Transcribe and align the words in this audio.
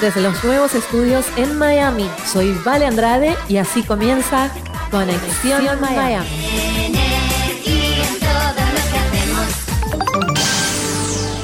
desde 0.00 0.20
los 0.20 0.42
nuevos 0.44 0.74
estudios 0.74 1.26
en 1.36 1.56
Miami. 1.58 2.10
Soy 2.26 2.52
Vale 2.64 2.86
Andrade 2.86 3.34
y 3.48 3.56
así 3.56 3.82
comienza 3.82 4.50
Conexión, 4.90 5.80
Miami. 5.80 6.26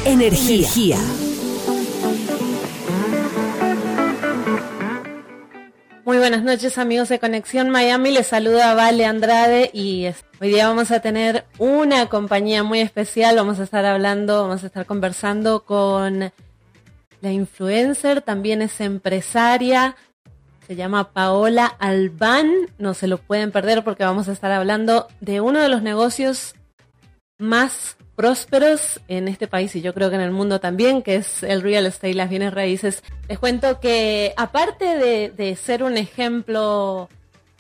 Energía. 0.05 0.99
Muy 6.05 6.19
buenas 6.19 6.43
noches 6.43 6.77
amigos 6.79 7.09
de 7.09 7.19
Conexión 7.19 7.71
Miami, 7.71 8.11
les 8.11 8.27
saluda 8.27 8.75
Vale 8.75 9.07
Andrade 9.07 9.71
y 9.73 10.09
hoy 10.41 10.49
día 10.49 10.69
vamos 10.69 10.91
a 10.91 11.01
tener 11.01 11.47
una 11.59 12.07
compañía 12.07 12.65
muy 12.65 12.81
especial, 12.81 13.37
vamos 13.37 13.61
a 13.61 13.63
estar 13.63 13.85
hablando, 13.87 14.43
vamos 14.43 14.65
a 14.65 14.67
estar 14.67 14.85
conversando 14.85 15.65
con 15.65 16.33
la 17.23 17.31
influencer, 17.31 18.21
también 18.21 18.61
es 18.63 18.81
empresaria, 18.81 19.97
se 20.67 20.75
llama 20.77 21.13
Paola 21.13 21.67
Albán, 21.67 22.51
no 22.79 22.95
se 22.95 23.07
lo 23.07 23.19
pueden 23.19 23.53
perder 23.53 23.85
porque 23.85 24.05
vamos 24.05 24.29
a 24.29 24.33
estar 24.33 24.51
hablando 24.51 25.07
de 25.21 25.41
uno 25.41 25.61
de 25.61 25.69
los 25.69 25.83
negocios 25.83 26.55
más 27.39 27.97
prósperos 28.17 29.01
en 29.07 29.29
este 29.29 29.47
país 29.47 29.75
y 29.77 29.83
yo 29.83 29.95
creo 29.95 30.11
que 30.11 30.17
en 30.17 30.23
el 30.23 30.33
mundo 30.33 30.61
también, 30.61 31.03
que 31.03 31.15
es 31.15 31.45
el 31.45 31.63
real 31.63 31.87
estate, 31.87 32.15
las 32.15 32.29
bienes 32.29 32.53
raíces. 32.53 33.05
Les 33.29 33.39
cuento 33.39 33.79
que 33.79 34.35
aparte 34.37 34.85
de, 34.85 35.57
ser 35.57 35.85
un 35.85 35.97
ejemplo 35.97 37.09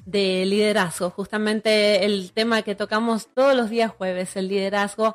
de 0.06 0.44
liderazgo, 0.44 1.10
justamente 1.10 2.04
el 2.04 2.32
tema 2.32 2.62
que 2.62 2.74
tocamos 2.74 3.28
todos 3.32 3.54
los 3.54 3.70
días 3.70 3.92
jueves, 3.96 4.34
el 4.36 4.48
liderazgo, 4.48 5.14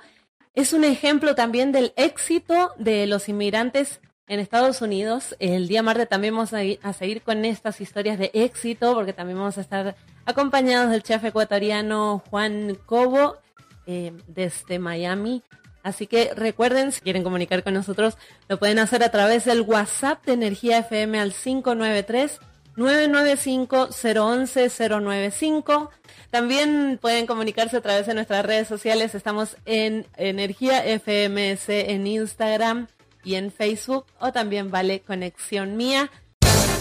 es 0.56 0.72
un 0.72 0.86
ejemplo 0.86 1.36
también 1.36 1.74
del 1.74 1.92
éxito 1.98 2.72
de 2.78 3.08
los 3.08 3.28
inmigrantes 3.28 4.00
en 4.28 4.40
Estados 4.40 4.82
Unidos. 4.82 5.36
El 5.40 5.68
día 5.68 5.84
martes 5.84 6.10
también 6.10 6.36
vamos 6.36 6.54
a, 6.54 6.94
seguir 6.94 7.22
con 7.22 7.46
estas 7.46 7.80
historias 7.82 8.20
de 8.20 8.32
éxito, 8.34 8.94
porque 8.94 9.14
también 9.14 9.38
vamos 9.38 9.58
a 9.58 9.62
estar 9.62 9.96
acompañados 10.26 10.92
del 10.92 11.04
chef 11.04 11.24
ecuatoriano 11.24 12.22
Juan 12.30 12.78
Cobo 12.86 13.38
eh, 13.86 14.14
desde 14.28 14.80
Miami. 14.80 15.44
Así 15.84 16.06
que 16.08 16.34
recuerden, 16.36 16.92
si 16.92 17.00
quieren 17.00 17.24
comunicar 17.24 17.64
con 17.64 17.74
nosotros, 17.74 18.18
lo 18.50 18.60
pueden 18.60 18.80
hacer 18.80 19.04
a 19.04 19.10
través 19.10 19.46
del 19.46 19.62
WhatsApp 19.62 20.26
de 20.26 20.34
Energía 20.34 20.80
FM 20.80 21.20
al 21.20 21.34
593 21.34 22.42
995 22.76 23.90
011 23.92 24.70
095. 24.90 25.90
También 26.30 27.00
pueden 27.02 27.26
comunicarse 27.26 27.78
a 27.78 27.82
través 27.82 28.06
de 28.06 28.14
nuestras 28.14 28.46
redes 28.46 28.68
sociales. 28.68 29.16
Estamos 29.16 29.56
en 29.66 30.06
Energía 30.18 30.84
FMS 31.00 31.70
en 31.70 32.06
Instagram 32.06 32.88
y 33.28 33.36
en 33.36 33.52
Facebook 33.52 34.06
o 34.22 34.32
también 34.32 34.72
vale 34.72 35.02
Conexión 35.02 35.76
Mía. 35.76 36.10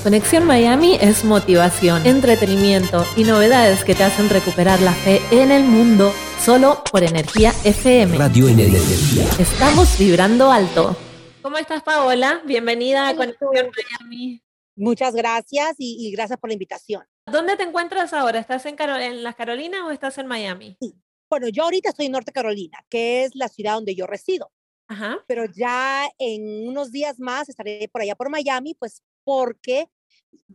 Conexión 0.04 0.44
Miami 0.44 0.96
es 1.00 1.24
motivación, 1.24 2.06
entretenimiento 2.06 3.04
y 3.16 3.24
novedades 3.24 3.82
que 3.82 3.96
te 3.96 4.04
hacen 4.04 4.30
recuperar 4.30 4.80
la 4.80 4.92
fe 4.92 5.20
en 5.32 5.50
el 5.50 5.64
mundo 5.64 6.12
solo 6.38 6.84
por 6.92 7.02
Energía 7.02 7.52
FM. 7.64 8.16
Radio 8.16 8.46
Energía. 8.46 9.24
Estamos 9.40 9.98
vibrando 9.98 10.52
alto. 10.52 10.96
¿Cómo 11.42 11.58
estás, 11.58 11.82
Paola? 11.82 12.40
Bienvenida 12.46 13.08
a 13.08 13.16
Conexión 13.16 13.50
Miami. 13.52 14.40
Muchas 14.76 15.16
gracias 15.16 15.74
y, 15.78 16.12
gracias 16.12 16.38
por 16.38 16.50
la 16.50 16.54
invitación. 16.54 17.02
¿Dónde 17.26 17.56
te 17.56 17.64
encuentras 17.64 18.12
ahora? 18.12 18.38
¿Estás 18.38 18.64
en, 18.66 18.76
en 18.78 19.24
las 19.24 19.34
Carolinas 19.34 19.80
o 19.84 19.90
estás 19.90 20.16
en 20.18 20.28
Miami? 20.28 20.76
Sí. 20.80 20.94
Bueno, 21.28 21.48
yo 21.48 21.64
ahorita 21.64 21.88
estoy 21.88 22.06
en 22.06 22.12
Norte 22.12 22.30
Carolina, 22.30 22.78
que 22.88 23.24
es 23.24 23.34
la 23.34 23.48
ciudad 23.48 23.74
donde 23.74 23.96
yo 23.96 24.06
resido. 24.06 24.52
Ajá. 24.88 25.18
Pero 25.26 25.44
ya 25.46 26.08
en 26.18 26.68
unos 26.68 26.92
días 26.92 27.18
más 27.18 27.48
estaré 27.48 27.88
por 27.92 28.02
allá 28.02 28.14
por 28.14 28.30
Miami, 28.30 28.74
pues 28.74 29.02
porque 29.24 29.88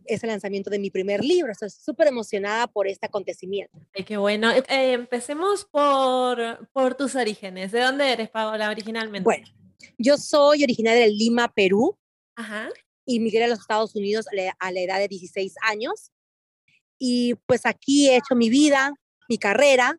es 0.04 0.22
el 0.22 0.30
lanzamiento 0.30 0.70
de 0.70 0.78
mi 0.78 0.90
primer 0.90 1.22
libro. 1.22 1.52
Estoy 1.52 1.70
súper 1.70 2.08
emocionada 2.08 2.66
por 2.66 2.86
este 2.86 3.06
acontecimiento. 3.06 3.78
Ay, 3.94 4.04
qué 4.04 4.16
bueno. 4.16 4.50
Eh, 4.50 4.64
empecemos 4.92 5.64
por, 5.64 6.68
por 6.72 6.94
tus 6.94 7.14
orígenes. 7.14 7.72
¿De 7.72 7.80
dónde 7.80 8.12
eres, 8.12 8.30
Paola, 8.30 8.70
originalmente? 8.70 9.24
Bueno, 9.24 9.46
yo 9.98 10.16
soy 10.16 10.64
originaria 10.64 11.02
de 11.02 11.10
Lima, 11.10 11.52
Perú. 11.52 11.98
Ajá. 12.36 12.68
Y 13.04 13.20
migré 13.20 13.44
a 13.44 13.48
los 13.48 13.60
Estados 13.60 13.94
Unidos 13.94 14.26
a 14.58 14.72
la 14.72 14.80
edad 14.80 14.98
de 14.98 15.08
16 15.08 15.54
años. 15.62 16.12
Y 16.98 17.34
pues 17.46 17.66
aquí 17.66 18.08
he 18.08 18.16
hecho 18.16 18.34
mi 18.36 18.48
vida, 18.48 18.94
mi 19.28 19.36
carrera, 19.36 19.98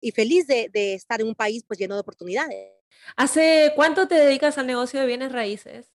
y 0.00 0.10
feliz 0.10 0.46
de, 0.46 0.68
de 0.70 0.92
estar 0.92 1.22
en 1.22 1.28
un 1.28 1.34
país 1.34 1.64
pues 1.66 1.78
lleno 1.78 1.94
de 1.94 2.02
oportunidades. 2.02 2.83
¿Hace 3.16 3.72
cuánto 3.76 4.08
te 4.08 4.14
dedicas 4.16 4.58
al 4.58 4.66
negocio 4.66 5.00
de 5.00 5.06
bienes 5.06 5.32
raíces? 5.32 5.92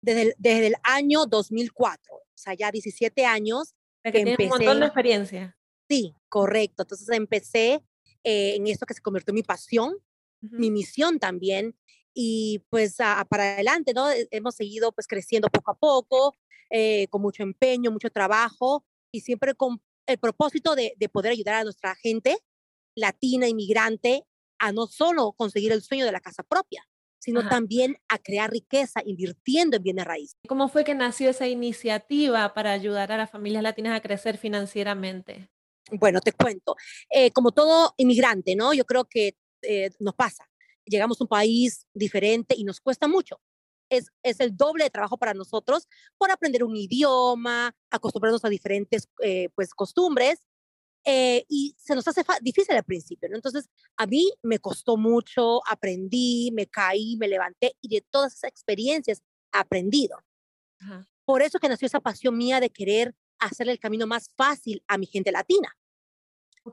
Desde 0.00 0.22
el, 0.22 0.34
desde 0.38 0.66
el 0.68 0.74
año 0.82 1.26
2004, 1.26 2.14
o 2.14 2.22
sea, 2.34 2.54
ya 2.54 2.70
17 2.70 3.24
años. 3.24 3.74
que 4.02 4.20
empecé, 4.20 4.44
un 4.44 4.48
montón 4.48 4.80
de 4.80 4.86
experiencia. 4.86 5.56
Sí, 5.88 6.14
correcto. 6.28 6.82
Entonces 6.82 7.08
empecé 7.10 7.84
eh, 8.24 8.56
en 8.56 8.66
esto 8.66 8.86
que 8.86 8.94
se 8.94 9.02
convirtió 9.02 9.30
en 9.32 9.36
mi 9.36 9.42
pasión, 9.42 9.96
mi 10.40 10.70
misión 10.70 11.18
también. 11.18 11.76
Y 12.14 12.64
pues 12.68 12.96
para 12.96 13.54
adelante, 13.54 13.94
¿no? 13.94 14.06
Hemos 14.30 14.54
seguido 14.54 14.92
pues 14.92 15.06
creciendo 15.06 15.48
poco 15.48 15.70
a 15.70 15.78
poco, 15.78 16.36
eh, 16.70 17.06
con 17.08 17.22
mucho 17.22 17.42
empeño, 17.42 17.90
mucho 17.90 18.10
trabajo 18.10 18.84
y 19.12 19.20
siempre 19.20 19.54
con 19.54 19.80
el 20.06 20.18
propósito 20.18 20.74
de, 20.74 20.94
de 20.96 21.08
poder 21.08 21.32
ayudar 21.32 21.54
a 21.54 21.64
nuestra 21.64 21.94
gente 21.94 22.36
latina, 22.94 23.48
inmigrante, 23.48 24.24
a 24.62 24.70
no 24.70 24.86
solo 24.86 25.32
conseguir 25.32 25.72
el 25.72 25.82
sueño 25.82 26.06
de 26.06 26.12
la 26.12 26.20
casa 26.20 26.44
propia, 26.44 26.88
sino 27.18 27.48
también 27.48 27.98
a 28.08 28.18
crear 28.18 28.50
riqueza 28.50 29.02
invirtiendo 29.04 29.76
en 29.76 29.82
bienes 29.82 30.04
raíces. 30.04 30.36
¿Cómo 30.48 30.68
fue 30.68 30.84
que 30.84 30.94
nació 30.94 31.30
esa 31.30 31.48
iniciativa 31.48 32.54
para 32.54 32.72
ayudar 32.72 33.10
a 33.10 33.16
las 33.16 33.30
familias 33.30 33.64
latinas 33.64 33.96
a 33.96 34.00
crecer 34.00 34.38
financieramente? 34.38 35.50
Bueno, 35.90 36.20
te 36.20 36.32
cuento. 36.32 36.76
Eh, 37.10 37.32
como 37.32 37.50
todo 37.50 37.92
inmigrante, 37.96 38.54
¿no? 38.54 38.72
Yo 38.72 38.84
creo 38.84 39.04
que 39.04 39.36
eh, 39.62 39.90
nos 39.98 40.14
pasa. 40.14 40.48
Llegamos 40.84 41.20
a 41.20 41.24
un 41.24 41.28
país 41.28 41.86
diferente 41.92 42.54
y 42.56 42.62
nos 42.62 42.80
cuesta 42.80 43.08
mucho. 43.08 43.40
Es, 43.88 44.10
es, 44.22 44.38
el 44.38 44.56
doble 44.56 44.84
de 44.84 44.90
trabajo 44.90 45.18
para 45.18 45.34
nosotros 45.34 45.88
por 46.16 46.30
aprender 46.30 46.62
un 46.62 46.76
idioma, 46.76 47.74
acostumbrarnos 47.90 48.44
a 48.44 48.48
diferentes 48.48 49.08
eh, 49.22 49.48
pues, 49.56 49.74
costumbres 49.74 50.38
eh, 51.04 51.44
y 51.48 51.74
se 51.76 51.94
nos 51.94 52.06
hace 52.06 52.22
difícil 52.40 52.76
al 52.76 52.84
principio, 52.84 53.28
¿no? 53.28 53.36
Entonces, 53.36 53.68
a 53.96 54.06
mí 54.06 54.32
me 54.42 54.58
costó 54.58 54.96
mucho, 54.96 55.60
aprendí, 55.68 56.50
me 56.52 56.66
caí, 56.66 57.16
me 57.16 57.28
levanté 57.28 57.76
y 57.80 57.88
de 57.88 58.04
todas 58.08 58.34
esas 58.34 58.50
experiencias 58.50 59.22
he 59.52 59.58
aprendido. 59.58 60.16
Por 61.24 61.42
eso 61.42 61.58
que 61.58 61.68
nació 61.68 61.86
esa 61.86 62.00
pasión 62.00 62.36
mía 62.36 62.60
de 62.60 62.70
querer 62.70 63.14
hacer 63.38 63.68
el 63.68 63.78
camino 63.78 64.06
más 64.06 64.30
fácil 64.36 64.82
a 64.88 64.98
mi 64.98 65.06
gente 65.06 65.30
latina. 65.30 65.76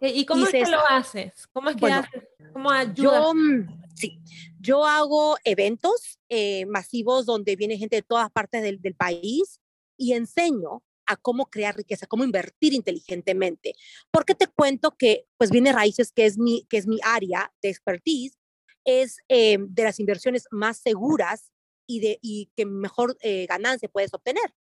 ¿Y 0.01 0.25
cómo 0.25 0.45
es 0.45 0.51
que 0.51 0.65
lo 0.65 0.87
haces? 0.87 1.47
¿Cómo 1.51 1.69
es 1.69 1.75
que 1.75 1.91
haces? 1.91 2.23
¿Cómo 2.53 2.69
ayudas? 2.69 3.23
Yo, 3.23 3.33
mm, 3.33 3.83
sí, 3.95 4.19
yo 4.59 4.85
hago 4.85 5.37
eventos 5.43 6.19
eh, 6.29 6.65
masivos 6.67 7.25
donde 7.25 7.55
viene 7.55 7.77
gente 7.77 7.95
de 7.95 8.01
todas 8.03 8.31
partes 8.31 8.61
del, 8.61 8.79
del 8.81 8.95
país 8.95 9.59
y 9.97 10.13
enseño 10.13 10.83
a 11.09 11.17
cómo 11.17 11.47
crear 11.47 11.75
riqueza, 11.75 12.07
cómo 12.07 12.23
invertir 12.23 12.73
inteligentemente. 12.73 13.73
Porque 14.11 14.35
te 14.35 14.47
cuento 14.47 14.95
que, 14.95 15.25
pues, 15.37 15.49
viene 15.49 15.73
raíces, 15.73 16.11
que 16.11 16.25
es 16.25 16.37
mi, 16.37 16.65
que 16.69 16.77
es 16.77 16.87
mi 16.87 16.99
área 17.03 17.51
de 17.61 17.69
expertise, 17.69 18.37
es 18.85 19.17
eh, 19.27 19.57
de 19.59 19.83
las 19.83 19.99
inversiones 19.99 20.45
más 20.51 20.77
seguras 20.77 21.51
y, 21.87 21.99
de, 21.99 22.19
y 22.21 22.51
que 22.55 22.65
mejor 22.65 23.17
eh, 23.21 23.45
ganancia 23.47 23.89
puedes 23.89 24.13
obtener. 24.13 24.53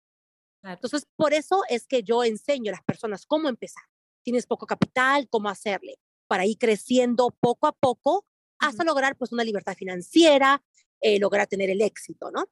Entonces, 0.64 1.06
por 1.16 1.34
eso 1.34 1.62
es 1.70 1.88
que 1.88 2.04
yo 2.04 2.24
enseño 2.24 2.72
a 2.72 2.76
las 2.76 2.84
personas 2.84 3.26
cómo 3.26 3.48
empezar. 3.48 3.84
Tienes 4.24 4.46
poco 4.46 4.66
capital, 4.66 5.30
cómo 5.30 5.50
hacerle 5.50 5.98
para 6.28 6.46
ir 6.46 6.58
creciendo 6.58 7.30
poco 7.40 7.68
a 7.68 7.72
poco 7.72 8.26
hasta 8.60 8.84
lograr 8.84 9.16
pues 9.16 9.32
una 9.32 9.44
libertad 9.44 9.76
financiera, 9.76 10.62
eh, 11.00 11.20
lograr 11.20 11.48
tener 11.48 11.70
el 11.70 11.82
éxito, 11.82 12.32
¿no? 12.32 12.50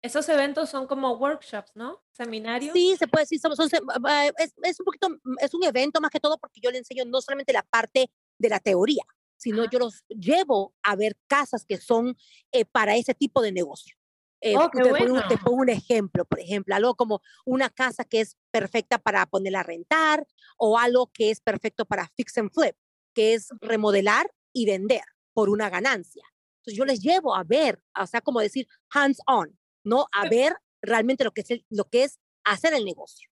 Esos 0.00 0.28
eventos 0.28 0.70
son 0.70 0.86
como 0.86 1.12
workshops, 1.14 1.72
¿no? 1.74 2.04
Seminarios. 2.12 2.72
Sí, 2.72 2.94
se 2.96 3.08
puede 3.08 3.24
decir, 3.24 3.40
son, 3.40 3.52
es, 3.52 4.54
es, 4.62 4.80
un 4.80 4.84
poquito, 4.84 5.08
es 5.40 5.54
un 5.54 5.64
evento 5.64 6.00
más 6.00 6.10
que 6.10 6.20
todo 6.20 6.38
porque 6.38 6.60
yo 6.60 6.70
le 6.70 6.78
enseño 6.78 7.04
no 7.04 7.20
solamente 7.20 7.52
la 7.52 7.64
parte 7.64 8.08
de 8.38 8.48
la 8.48 8.60
teoría, 8.60 9.02
sino 9.36 9.68
yo 9.68 9.78
los 9.80 10.04
llevo 10.08 10.74
a 10.82 10.94
ver 10.94 11.16
casas 11.26 11.64
que 11.64 11.78
son 11.78 12.16
eh, 12.52 12.64
para 12.64 12.96
ese 12.96 13.14
tipo 13.14 13.42
de 13.42 13.52
negocio. 13.52 13.96
Eh, 14.40 14.56
oh, 14.56 14.70
te, 14.70 14.88
pongo, 14.88 15.20
te, 15.26 15.36
pongo, 15.36 15.56
un 15.56 15.68
ejemplo, 15.68 16.24
por 16.24 16.38
ejemplo, 16.38 16.74
algo 16.74 16.94
como 16.94 17.20
una 17.44 17.70
casa 17.70 18.04
que 18.04 18.20
es 18.20 18.36
perfecta 18.52 18.98
para 18.98 19.26
ponerla 19.26 19.60
a 19.60 19.64
rentar 19.64 20.26
o 20.56 20.78
algo 20.78 21.10
que 21.12 21.30
es 21.30 21.40
perfecto 21.40 21.84
para 21.84 22.08
fix 22.16 22.38
and 22.38 22.52
flip, 22.52 22.76
que 23.14 23.34
es 23.34 23.48
remodelar 23.60 24.30
y 24.52 24.66
vender 24.66 25.02
por 25.32 25.48
una 25.48 25.68
ganancia. 25.70 26.24
Entonces 26.58 26.78
yo 26.78 26.84
les 26.84 27.00
llevo 27.00 27.34
a 27.34 27.42
ver, 27.42 27.82
o 28.00 28.06
sea, 28.06 28.20
como 28.20 28.40
decir 28.40 28.68
hands 28.90 29.18
on, 29.26 29.58
¿no? 29.88 30.06
A 30.12 30.28
ver 30.28 30.54
realmente 30.82 31.24
lo 31.24 31.32
que 31.32 31.40
es, 31.40 31.48
lo 31.70 31.84
que 31.84 32.04
es 32.04 32.18
hacer 32.44 32.74
el 32.74 32.84
negocio. 32.84 33.28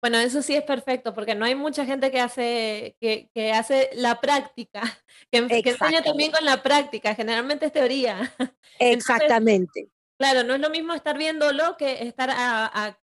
Bueno, 0.00 0.18
eso 0.18 0.42
sí 0.42 0.54
es 0.54 0.62
perfecto, 0.62 1.14
porque 1.14 1.34
no 1.34 1.46
hay 1.46 1.54
mucha 1.54 1.86
gente 1.86 2.10
que 2.10 2.20
hace, 2.20 2.94
que, 3.00 3.30
que 3.32 3.52
hace 3.52 3.88
la 3.94 4.20
práctica, 4.20 4.82
que, 5.32 5.38
enseña 5.38 6.02
también 6.02 6.30
con 6.30 6.44
la 6.44 6.62
práctica, 6.62 7.14
generalmente 7.14 7.66
es 7.66 7.72
teoría. 7.72 8.34
Exactamente. 8.78 9.88
Claro, 10.18 10.44
no 10.44 10.54
es 10.54 10.60
lo 10.60 10.70
mismo 10.70 10.92
estar 10.92 11.16
viéndolo 11.16 11.76
que 11.78 12.06
estar 12.06 12.30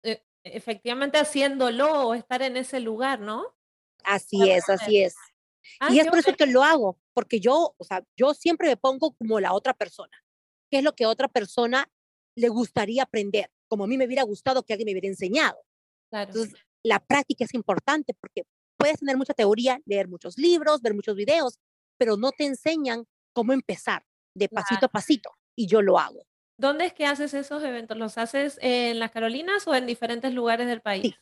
e, 0.03 0.23
efectivamente 0.43 1.17
haciéndolo 1.17 2.07
o 2.07 2.13
estar 2.13 2.41
en 2.43 2.55
ese 2.55 2.79
lugar, 2.79 3.19
¿no? 3.19 3.47
Así 4.03 4.49
es, 4.49 4.69
así 4.69 5.01
es. 5.01 5.15
Ah, 5.79 5.89
y 5.91 5.99
es 5.99 6.07
por 6.07 6.19
eso 6.19 6.35
que 6.35 6.45
lo 6.45 6.63
hago, 6.63 6.99
porque 7.13 7.39
yo, 7.39 7.73
o 7.77 7.83
sea, 7.83 8.03
yo 8.15 8.33
siempre 8.33 8.67
me 8.67 8.77
pongo 8.77 9.13
como 9.15 9.39
la 9.39 9.53
otra 9.53 9.73
persona. 9.73 10.23
¿Qué 10.69 10.77
es 10.77 10.83
lo 10.83 10.93
que 10.93 11.03
a 11.03 11.09
otra 11.09 11.27
persona 11.27 11.89
le 12.35 12.49
gustaría 12.49 13.03
aprender? 13.03 13.49
Como 13.67 13.83
a 13.83 13.87
mí 13.87 13.97
me 13.97 14.05
hubiera 14.05 14.23
gustado 14.23 14.63
que 14.63 14.73
alguien 14.73 14.87
me 14.87 14.91
hubiera 14.91 15.07
enseñado. 15.07 15.57
Entonces, 16.11 16.53
la 16.83 16.99
práctica 16.99 17.45
es 17.45 17.53
importante 17.53 18.13
porque 18.19 18.43
puedes 18.77 18.97
tener 18.97 19.17
mucha 19.17 19.33
teoría, 19.33 19.79
leer 19.85 20.07
muchos 20.07 20.37
libros, 20.37 20.81
ver 20.81 20.93
muchos 20.93 21.15
videos, 21.15 21.59
pero 21.97 22.17
no 22.17 22.31
te 22.31 22.45
enseñan 22.45 23.05
cómo 23.33 23.53
empezar 23.53 24.03
de 24.35 24.49
pasito 24.49 24.87
a 24.87 24.89
pasito. 24.89 25.31
Y 25.55 25.67
yo 25.67 25.81
lo 25.81 25.99
hago. 25.99 26.25
¿Dónde 26.57 26.85
es 26.85 26.93
que 26.93 27.05
haces 27.05 27.33
esos 27.33 27.63
eventos? 27.63 27.97
¿Los 27.97 28.17
haces 28.17 28.57
en 28.61 28.99
las 28.99 29.11
Carolinas 29.11 29.67
o 29.67 29.75
en 29.75 29.85
diferentes 29.85 30.33
lugares 30.33 30.67
del 30.67 30.81
país? 30.81 31.03
Sí. 31.03 31.15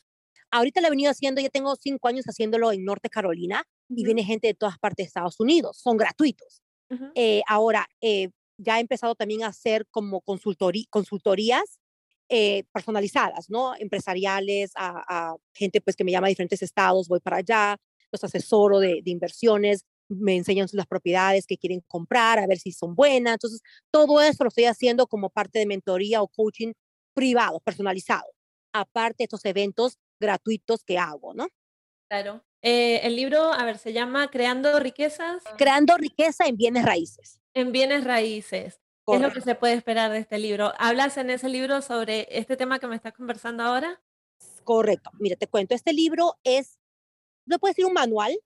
Ahorita 0.50 0.80
lo 0.80 0.88
he 0.88 0.90
venido 0.90 1.10
haciendo, 1.10 1.40
ya 1.40 1.48
tengo 1.48 1.76
cinco 1.76 2.08
años 2.08 2.24
haciéndolo 2.26 2.72
en 2.72 2.84
Norte 2.84 3.08
Carolina 3.08 3.62
y 3.88 4.04
viene 4.04 4.24
gente 4.24 4.48
de 4.48 4.54
todas 4.54 4.78
partes 4.78 5.04
de 5.04 5.08
Estados 5.08 5.38
Unidos, 5.38 5.78
son 5.78 5.96
gratuitos. 5.96 6.62
Eh, 7.14 7.42
ahora, 7.46 7.86
eh, 8.00 8.30
ya 8.60 8.78
he 8.78 8.80
empezado 8.80 9.14
también 9.14 9.42
a 9.42 9.48
hacer 9.48 9.86
como 9.90 10.20
consultorías 10.20 11.80
eh, 12.28 12.64
personalizadas, 12.72 13.50
¿no? 13.50 13.74
Empresariales, 13.78 14.72
a, 14.76 15.34
gente 15.54 15.80
pues 15.80 15.96
que 15.96 16.04
me 16.04 16.12
llama 16.12 16.28
de 16.28 16.32
diferentes 16.32 16.62
estados, 16.62 17.08
voy 17.08 17.20
para 17.20 17.38
allá, 17.38 17.76
los 18.12 18.22
asesoro 18.22 18.78
de, 18.78 19.00
de 19.02 19.10
inversiones, 19.10 19.84
me 20.08 20.36
enseñan 20.36 20.68
las 20.72 20.86
propiedades 20.86 21.46
que 21.46 21.56
quieren 21.56 21.80
comprar, 21.86 22.38
a 22.38 22.46
ver 22.46 22.58
si 22.58 22.72
son 22.72 22.94
buenas. 22.94 23.34
Entonces, 23.34 23.60
todo 23.90 24.20
eso 24.20 24.44
lo 24.44 24.48
estoy 24.48 24.64
haciendo 24.64 25.06
como 25.06 25.30
parte 25.30 25.58
de 25.58 25.66
mentoría 25.66 26.22
o 26.22 26.28
coaching 26.28 26.72
privado, 27.14 27.60
personalizado, 27.60 28.30
aparte 28.72 29.16
de 29.18 29.24
estos 29.24 29.44
eventos 29.44 29.98
gratuitos 30.20 30.84
que 30.84 30.98
hago, 30.98 31.34
¿no? 31.34 31.48
Claro. 32.08 32.44
Eh, 32.62 33.00
el 33.04 33.16
libro, 33.16 33.52
a 33.52 33.64
ver, 33.64 33.78
se 33.78 33.92
llama 33.92 34.30
Creando 34.30 34.78
riquezas. 34.78 35.42
Creando 35.56 35.96
riqueza 35.96 36.46
en 36.46 36.56
bienes 36.56 36.84
raíces. 36.84 37.40
En 37.54 37.72
bienes 37.72 38.04
raíces. 38.04 38.80
¿Qué 39.06 39.16
es 39.16 39.22
lo 39.22 39.32
que 39.32 39.40
se 39.40 39.54
puede 39.54 39.74
esperar 39.74 40.10
de 40.10 40.18
este 40.18 40.38
libro? 40.38 40.72
¿Hablas 40.78 41.16
en 41.16 41.30
ese 41.30 41.48
libro 41.48 41.82
sobre 41.82 42.28
este 42.30 42.56
tema 42.56 42.78
que 42.78 42.86
me 42.86 42.94
estás 42.94 43.12
conversando 43.12 43.64
ahora? 43.64 44.00
Correcto. 44.62 45.10
Mira, 45.18 45.36
te 45.36 45.48
cuento, 45.48 45.74
este 45.74 45.92
libro 45.92 46.38
es, 46.44 46.78
no 47.46 47.58
puede 47.58 47.74
ser 47.74 47.86
un 47.86 47.94
manual 47.94 48.38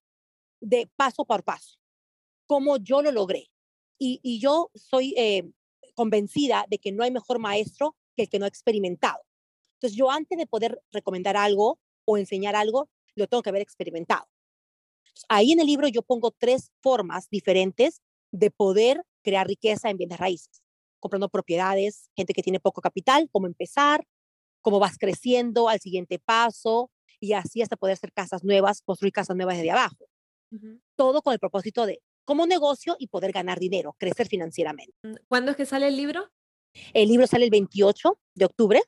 de 0.60 0.88
paso 0.96 1.24
por 1.24 1.42
paso, 1.42 1.78
como 2.46 2.78
yo 2.78 3.02
lo 3.02 3.12
logré. 3.12 3.50
Y, 3.98 4.20
y 4.22 4.40
yo 4.40 4.70
soy 4.74 5.12
eh, 5.18 5.50
convencida 5.94 6.64
de 6.68 6.78
que 6.78 6.92
no 6.92 7.02
hay 7.02 7.10
mejor 7.10 7.38
maestro 7.40 7.96
que 8.16 8.22
el 8.22 8.28
que 8.28 8.38
no 8.38 8.44
ha 8.44 8.48
experimentado. 8.48 9.20
Entonces, 9.74 9.98
yo 9.98 10.10
antes 10.10 10.38
de 10.38 10.46
poder 10.46 10.80
recomendar 10.92 11.36
algo 11.36 11.78
o 12.06 12.16
enseñar 12.16 12.56
algo, 12.56 12.88
lo 13.14 13.26
tengo 13.26 13.42
que 13.42 13.50
haber 13.50 13.62
experimentado. 13.62 14.26
Ahí 15.28 15.52
en 15.52 15.60
el 15.60 15.66
libro 15.66 15.88
yo 15.88 16.02
pongo 16.02 16.30
tres 16.30 16.70
formas 16.80 17.28
diferentes 17.30 18.02
de 18.32 18.50
poder 18.50 19.02
crear 19.22 19.46
riqueza 19.46 19.90
en 19.90 19.96
bienes 19.96 20.18
raíces. 20.18 20.62
Comprando 21.00 21.28
propiedades, 21.28 22.10
gente 22.16 22.32
que 22.32 22.42
tiene 22.42 22.60
poco 22.60 22.80
capital, 22.80 23.28
cómo 23.30 23.46
empezar, 23.46 24.06
cómo 24.60 24.78
vas 24.78 24.96
creciendo 24.98 25.68
al 25.68 25.80
siguiente 25.80 26.18
paso 26.18 26.90
y 27.20 27.32
así 27.32 27.62
hasta 27.62 27.76
poder 27.76 27.94
hacer 27.94 28.12
casas 28.12 28.44
nuevas, 28.44 28.82
construir 28.82 29.12
casas 29.12 29.36
nuevas 29.36 29.56
desde 29.56 29.70
abajo. 29.70 30.06
Todo 30.94 31.20
con 31.22 31.32
el 31.32 31.40
propósito 31.40 31.84
de 31.84 32.00
como 32.24 32.46
negocio 32.46 32.96
y 32.98 33.08
poder 33.08 33.32
ganar 33.32 33.58
dinero, 33.58 33.96
crecer 33.98 34.28
financieramente. 34.28 34.94
Mm, 35.02 35.14
¿Cuándo 35.26 35.50
es 35.50 35.56
que 35.56 35.66
sale 35.66 35.88
el 35.88 35.96
libro? 35.96 36.30
El 36.92 37.08
libro 37.08 37.26
sale 37.26 37.44
el 37.44 37.50
28 37.50 38.18
de 38.34 38.44
octubre. 38.44 38.80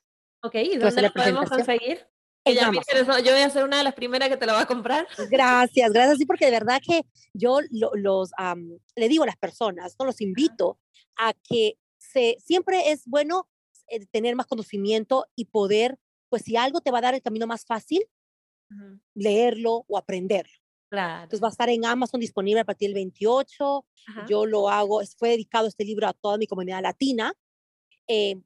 Ok, 0.43 0.55
¿y 0.55 0.77
dónde 0.77 1.01
lo 1.01 1.11
podemos 1.11 1.49
conseguir? 1.49 2.07
Yo 2.55 3.31
voy 3.31 3.41
a 3.41 3.49
ser 3.49 3.63
una 3.63 3.77
de 3.77 3.83
las 3.83 3.93
primeras 3.93 4.29
que 4.29 4.37
te 4.37 4.45
lo 4.45 4.53
va 4.53 4.61
a 4.61 4.65
comprar. 4.65 5.07
Gracias, 5.29 5.91
gracias. 5.91 6.17
Sí, 6.17 6.25
porque 6.25 6.45
de 6.45 6.51
verdad 6.51 6.81
que 6.85 7.01
yo 7.33 7.59
los, 7.71 8.31
le 8.95 9.09
digo 9.09 9.23
a 9.23 9.27
las 9.27 9.37
personas, 9.37 9.95
no 9.99 10.05
los 10.05 10.21
invito 10.21 10.79
a 11.17 11.33
que 11.33 11.77
se, 11.97 12.37
siempre 12.39 12.91
es 12.91 13.05
bueno 13.05 13.47
eh, 13.89 14.05
tener 14.07 14.35
más 14.35 14.47
conocimiento 14.47 15.25
y 15.35 15.45
poder, 15.45 15.97
pues 16.29 16.43
si 16.43 16.55
algo 16.55 16.81
te 16.81 16.91
va 16.91 16.99
a 16.99 17.01
dar 17.01 17.15
el 17.15 17.21
camino 17.21 17.47
más 17.47 17.65
fácil, 17.65 18.03
leerlo 19.13 19.85
o 19.87 19.97
aprenderlo. 19.97 20.53
Claro. 20.89 21.23
Entonces 21.23 21.43
va 21.43 21.47
a 21.47 21.51
estar 21.51 21.69
en 21.69 21.85
Amazon 21.85 22.19
disponible 22.19 22.61
a 22.61 22.65
partir 22.65 22.89
del 22.89 22.95
28. 22.95 23.85
Yo 24.27 24.45
lo 24.45 24.69
hago, 24.69 25.01
fue 25.17 25.29
dedicado 25.29 25.67
este 25.67 25.85
libro 25.85 26.07
a 26.07 26.13
toda 26.13 26.37
mi 26.37 26.47
comunidad 26.47 26.81
latina. 26.81 27.33
Eh, 28.07 28.41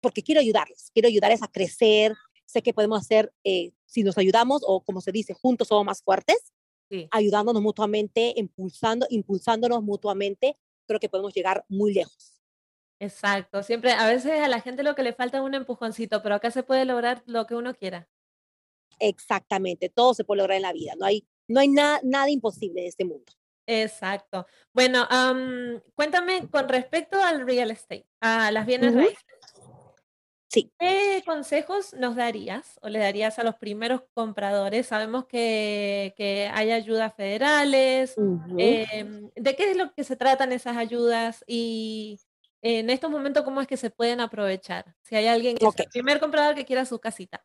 porque 0.00 0.22
quiero 0.22 0.40
ayudarles, 0.40 0.90
quiero 0.92 1.08
ayudarles 1.08 1.42
a 1.42 1.48
crecer. 1.48 2.14
Sé 2.52 2.62
que 2.62 2.74
podemos 2.74 3.00
hacer, 3.00 3.32
eh, 3.44 3.72
si 3.86 4.02
nos 4.02 4.18
ayudamos 4.18 4.62
o 4.66 4.82
como 4.84 5.00
se 5.00 5.10
dice, 5.10 5.32
juntos 5.32 5.68
somos 5.68 5.86
más 5.86 6.02
fuertes, 6.02 6.52
ayudándonos 7.10 7.62
mutuamente, 7.62 8.34
impulsando, 8.36 9.06
impulsándonos 9.08 9.82
mutuamente, 9.82 10.58
creo 10.86 11.00
que 11.00 11.08
podemos 11.08 11.32
llegar 11.32 11.64
muy 11.66 11.94
lejos. 11.94 12.42
Exacto, 13.00 13.62
siempre, 13.62 13.92
a 13.92 14.06
veces 14.06 14.38
a 14.38 14.48
la 14.48 14.60
gente 14.60 14.82
lo 14.82 14.94
que 14.94 15.02
le 15.02 15.14
falta 15.14 15.38
es 15.38 15.42
un 15.42 15.54
empujoncito, 15.54 16.22
pero 16.22 16.34
acá 16.34 16.50
se 16.50 16.62
puede 16.62 16.84
lograr 16.84 17.22
lo 17.24 17.46
que 17.46 17.54
uno 17.54 17.74
quiera. 17.74 18.10
Exactamente, 18.98 19.88
todo 19.88 20.12
se 20.12 20.24
puede 20.24 20.42
lograr 20.42 20.56
en 20.56 20.62
la 20.62 20.74
vida, 20.74 20.92
no 20.98 21.06
hay, 21.06 21.26
no 21.48 21.60
hay 21.60 21.68
nada 21.68 22.28
imposible 22.28 22.82
en 22.82 22.88
este 22.88 23.06
mundo. 23.06 23.32
Exacto. 23.66 24.46
Bueno, 24.74 25.08
cuéntame 25.94 26.46
con 26.50 26.68
respecto 26.68 27.18
al 27.22 27.46
real 27.46 27.70
estate, 27.70 28.06
a 28.20 28.50
las 28.50 28.66
bienes 28.66 28.94
raíces. 28.94 29.24
¿Qué 30.52 31.22
consejos 31.24 31.94
nos 31.94 32.14
darías 32.14 32.78
o 32.82 32.88
le 32.88 32.98
darías 32.98 33.38
a 33.38 33.44
los 33.44 33.56
primeros 33.56 34.02
compradores? 34.12 34.86
Sabemos 34.86 35.24
que, 35.26 36.50
hay 36.52 36.70
ayudas 36.70 37.14
federales. 37.14 38.14
Em, 38.58 39.30
¿De 39.34 39.56
qué 39.56 39.70
es 39.70 39.76
lo 39.76 39.92
que 39.94 40.04
se 40.04 40.16
tratan 40.16 40.52
esas 40.52 40.76
ayudas? 40.76 41.42
Y 41.46 42.20
en 42.60 42.90
estos 42.90 43.10
momentos, 43.10 43.44
¿cómo 43.44 43.60
es 43.60 43.66
que 43.66 43.76
se 43.76 43.90
pueden 43.90 44.20
aprovechar? 44.20 44.94
Si 45.02 45.16
hay 45.16 45.26
alguien 45.26 45.56
que 45.56 45.64
es 45.64 45.78
el 45.78 45.88
primer 45.88 46.20
comprador 46.20 46.54
que 46.54 46.64
quiera 46.64 46.84
su 46.84 46.98
casita. 46.98 47.44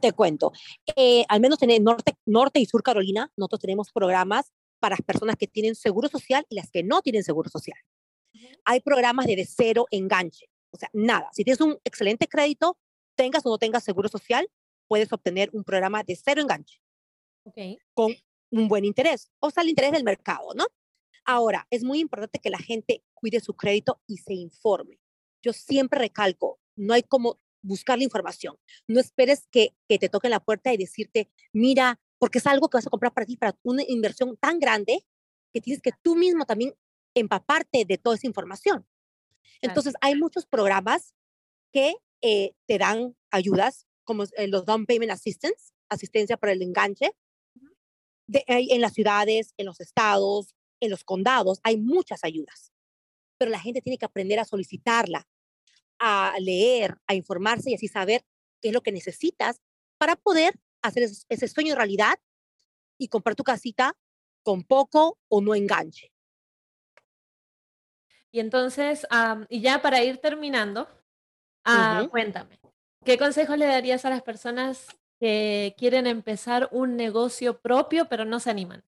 Te 0.00 0.12
cuento. 0.12 0.52
Eh, 0.96 1.24
al 1.28 1.40
menos 1.40 1.62
en 1.62 1.82
norte, 1.82 2.14
norte 2.26 2.60
y 2.60 2.66
sur 2.66 2.82
Carolina, 2.82 3.30
nosotros 3.36 3.60
tenemos 3.60 3.90
programas 3.90 4.52
para 4.80 4.96
las 4.96 5.02
personas 5.02 5.36
que 5.36 5.46
tienen 5.46 5.74
seguro 5.74 6.08
social 6.08 6.44
y 6.48 6.56
las 6.56 6.70
que 6.70 6.82
no 6.82 7.00
tienen 7.00 7.24
seguro 7.24 7.48
social. 7.48 7.78
Hay 8.64 8.80
programas 8.80 9.26
de, 9.26 9.36
de 9.36 9.46
cero 9.46 9.86
enganche. 9.90 10.46
O 10.74 10.76
sea, 10.76 10.90
nada. 10.92 11.30
Si 11.32 11.44
tienes 11.44 11.60
un 11.60 11.78
excelente 11.84 12.26
crédito, 12.26 12.76
tengas 13.16 13.46
o 13.46 13.50
no 13.50 13.58
tengas 13.58 13.84
seguro 13.84 14.08
social, 14.08 14.50
puedes 14.88 15.12
obtener 15.12 15.48
un 15.52 15.62
programa 15.62 16.02
de 16.02 16.16
cero 16.16 16.42
enganche. 16.42 16.80
Okay. 17.44 17.78
Con 17.94 18.12
un 18.50 18.66
buen 18.66 18.84
interés. 18.84 19.30
O 19.38 19.50
sea, 19.50 19.62
el 19.62 19.68
interés 19.68 19.92
del 19.92 20.02
mercado, 20.02 20.52
¿no? 20.56 20.66
Ahora, 21.24 21.68
es 21.70 21.84
muy 21.84 22.00
importante 22.00 22.40
que 22.40 22.50
la 22.50 22.58
gente 22.58 23.04
cuide 23.14 23.38
su 23.38 23.54
crédito 23.54 24.02
y 24.08 24.16
se 24.16 24.34
informe. 24.34 24.98
Yo 25.44 25.52
siempre 25.52 26.00
recalco, 26.00 26.58
no 26.74 26.92
hay 26.92 27.04
como 27.04 27.38
buscar 27.62 27.96
la 27.98 28.04
información. 28.04 28.58
No 28.88 28.98
esperes 28.98 29.46
que, 29.52 29.76
que 29.88 30.00
te 30.00 30.08
toquen 30.08 30.32
la 30.32 30.40
puerta 30.40 30.72
y 30.72 30.76
decirte, 30.76 31.30
mira, 31.52 32.00
porque 32.18 32.38
es 32.38 32.46
algo 32.48 32.68
que 32.68 32.78
vas 32.78 32.86
a 32.88 32.90
comprar 32.90 33.14
para 33.14 33.26
ti, 33.26 33.36
para 33.36 33.56
una 33.62 33.84
inversión 33.86 34.36
tan 34.38 34.58
grande, 34.58 35.06
que 35.52 35.60
tienes 35.60 35.80
que 35.80 35.92
tú 36.02 36.16
mismo 36.16 36.44
también 36.44 36.74
empaparte 37.14 37.84
de 37.84 37.96
toda 37.96 38.16
esa 38.16 38.26
información. 38.26 38.84
Entonces, 39.60 39.94
hay 40.00 40.14
muchos 40.16 40.46
programas 40.46 41.14
que 41.72 41.94
eh, 42.22 42.54
te 42.66 42.78
dan 42.78 43.16
ayudas, 43.30 43.86
como 44.04 44.24
eh, 44.24 44.48
los 44.48 44.64
Down 44.64 44.86
Payment 44.86 45.12
Assistance, 45.12 45.72
asistencia 45.88 46.36
para 46.36 46.52
el 46.52 46.62
enganche. 46.62 47.12
De, 48.26 48.42
en 48.46 48.80
las 48.80 48.94
ciudades, 48.94 49.52
en 49.58 49.66
los 49.66 49.80
estados, 49.80 50.54
en 50.80 50.90
los 50.90 51.04
condados, 51.04 51.60
hay 51.62 51.76
muchas 51.76 52.24
ayudas. 52.24 52.72
Pero 53.38 53.50
la 53.50 53.60
gente 53.60 53.82
tiene 53.82 53.98
que 53.98 54.06
aprender 54.06 54.38
a 54.38 54.46
solicitarla, 54.46 55.28
a 55.98 56.34
leer, 56.40 56.96
a 57.06 57.14
informarse 57.14 57.70
y 57.70 57.74
así 57.74 57.88
saber 57.88 58.24
qué 58.62 58.68
es 58.68 58.74
lo 58.74 58.82
que 58.82 58.92
necesitas 58.92 59.60
para 59.98 60.16
poder 60.16 60.58
hacer 60.82 61.02
ese, 61.02 61.26
ese 61.28 61.48
sueño 61.48 61.74
realidad 61.74 62.18
y 62.98 63.08
comprar 63.08 63.34
tu 63.34 63.44
casita 63.44 63.96
con 64.42 64.62
poco 64.62 65.18
o 65.28 65.40
no 65.40 65.54
enganche. 65.54 66.13
Y 68.34 68.40
entonces, 68.40 69.06
y 69.48 69.60
ya 69.60 69.80
para 69.80 70.02
ir 70.02 70.18
terminando, 70.18 70.88
ah, 71.64 72.04
cuéntame, 72.10 72.58
¿qué 73.04 73.16
consejos 73.16 73.56
le 73.56 73.64
darías 73.64 74.04
a 74.04 74.10
las 74.10 74.22
personas 74.22 74.88
que 75.20 75.72
quieren 75.78 76.08
empezar 76.08 76.68
un 76.72 76.96
negocio 76.96 77.60
propio 77.60 78.08
pero 78.08 78.24
no 78.24 78.40
se 78.40 78.50
animan? 78.50 78.82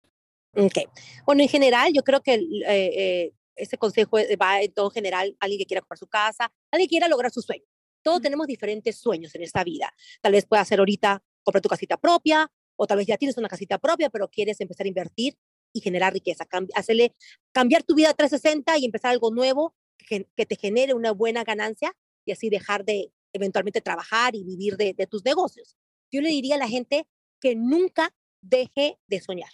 Ok. 0.55 0.89
Bueno, 1.27 1.43
en 1.43 1.49
general, 1.49 1.93
yo 1.93 2.05
creo 2.05 2.23
que 2.23 2.35
eh, 2.35 2.41
eh, 2.69 3.33
ese 3.57 3.77
consejo 3.79 4.17
va 4.41 4.63
en 4.63 4.73
todo 4.73 4.91
general, 4.91 5.37
alguien 5.41 5.59
que 5.59 5.67
quiera 5.67 5.81
comprar 5.81 5.99
su 5.99 6.07
casa, 6.07 6.53
alguien 6.71 6.87
que 6.87 6.93
quiera 6.93 7.09
lograr 7.09 7.33
su 7.33 7.43
sueño. 7.43 7.65
Todos 8.01 8.23
tenemos 8.23 8.47
diferentes 8.47 8.97
sueños 8.97 9.35
en 9.35 9.43
esta 9.43 9.65
vida. 9.65 9.93
Tal 10.21 10.31
vez 10.31 10.47
pueda 10.47 10.65
ser 10.65 10.79
ahorita 10.79 11.21
comprar 11.43 11.63
tu 11.63 11.69
casita 11.69 11.97
propia, 11.97 12.49
o 12.77 12.87
tal 12.87 12.99
vez 12.99 13.09
ya 13.09 13.17
tienes 13.17 13.37
una 13.39 13.49
casita 13.49 13.79
propia, 13.79 14.09
pero 14.09 14.29
quieres 14.29 14.61
empezar 14.61 14.87
a 14.87 14.89
invertir 14.89 15.37
y 15.73 15.81
generar 15.81 16.13
riqueza, 16.13 16.47
hacerle, 16.75 17.15
cambiar 17.53 17.83
tu 17.83 17.95
vida 17.95 18.11
a 18.11 18.15
360 18.15 18.79
y 18.79 18.85
empezar 18.85 19.13
algo 19.13 19.31
nuevo 19.31 19.75
que, 19.99 20.27
te 20.47 20.57
genere 20.57 20.95
una 20.95 21.13
buena 21.13 21.45
ganancia 21.45 21.97
y 22.25 22.33
así 22.33 22.51
dejar 22.51 22.85
de 22.85 23.13
eventualmente 23.33 23.81
trabajar 23.81 24.35
y 24.35 24.45
vivir 24.45 24.77
de, 24.77 24.93
de 24.93 25.07
tus 25.07 25.25
negocios. 25.25 25.77
Yo 26.11 26.21
le 26.21 26.29
diría 26.29 26.57
a 26.57 26.59
la 26.59 26.69
gente 26.69 27.07
que 27.41 27.57
nunca 27.57 28.15
deje 28.43 28.99
de 29.07 29.21
soñar. 29.21 29.51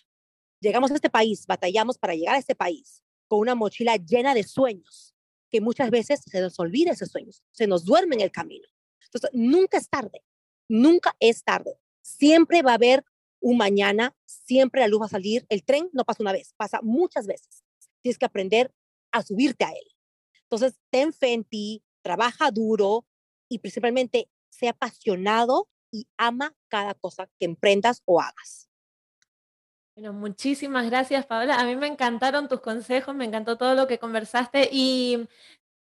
Llegamos 0.61 0.91
a 0.91 0.95
este 0.95 1.11
país, 1.11 1.47
batallamos 1.47 1.99
para 1.99 2.15
llegar 2.15 2.35
a 2.35 2.39
este 2.39 2.57
país 2.57 3.05
con 3.29 3.41
una 3.41 3.55
mochila 3.55 3.97
llena 3.97 4.35
de 4.35 4.43
sueños, 4.43 5.15
que 5.51 5.61
muchas 5.61 5.91
veces 5.91 6.21
se 6.27 6.41
nos 6.41 6.59
olvida 6.59 6.93
esos 6.93 7.11
sueños, 7.11 7.43
se 7.53 7.67
nos 7.67 7.85
duerme 7.85 8.17
en 8.17 8.23
el 8.23 8.33
camino. 8.33 8.67
Entonces, 9.05 9.31
nunca 9.33 9.79
es 9.79 9.89
tarde, 9.89 10.23
nunca 10.69 11.15
es 11.21 11.45
tarde. 11.45 11.79
Siempre 12.03 12.63
va 12.63 12.73
a 12.73 12.75
haber 12.75 13.05
un 13.41 13.57
mañana, 13.57 14.15
siempre 14.25 14.81
la 14.81 14.89
luz 14.89 15.03
va 15.03 15.07
a 15.07 15.11
salir. 15.11 15.47
El 15.49 15.65
tren 15.65 15.89
no 15.93 16.05
pasa 16.05 16.23
una 16.23 16.33
vez, 16.33 16.55
pasa 16.57 16.81
muchas 16.83 17.27
veces. 17.27 17.65
Tienes 18.03 18.19
que 18.19 18.27
aprender 18.27 18.73
a 19.13 19.23
subirte 19.23 19.65
a 19.65 19.71
él. 19.71 19.95
Entonces, 20.43 20.79
ten 20.91 21.13
fe 21.13 21.33
en 21.33 21.45
ti, 21.45 21.83
trabaja 22.03 22.51
duro 22.51 23.07
y 23.49 23.59
principalmente 23.59 24.29
sea 24.49 24.71
apasionado 24.71 25.69
y 25.91 26.07
ama 26.17 26.55
cada 26.69 26.95
cosa 26.95 27.29
que 27.39 27.47
emprendas 27.47 28.03
o 28.05 28.21
hagas. 28.21 28.69
Bueno, 29.95 30.13
muchísimas 30.13 30.89
gracias, 30.89 31.27
Paola. 31.27 31.59
A 31.59 31.65
mí 31.65 31.75
me 31.75 31.89
encantaron 31.89 32.49
tus 32.49 32.61
consejos, 32.61 33.17
me 33.17 33.25
encantó 33.25 33.59
todo 33.59 33.75
lo 33.75 33.89
que 33.89 33.99
conversaste 33.99 34.69
y 34.71 35.29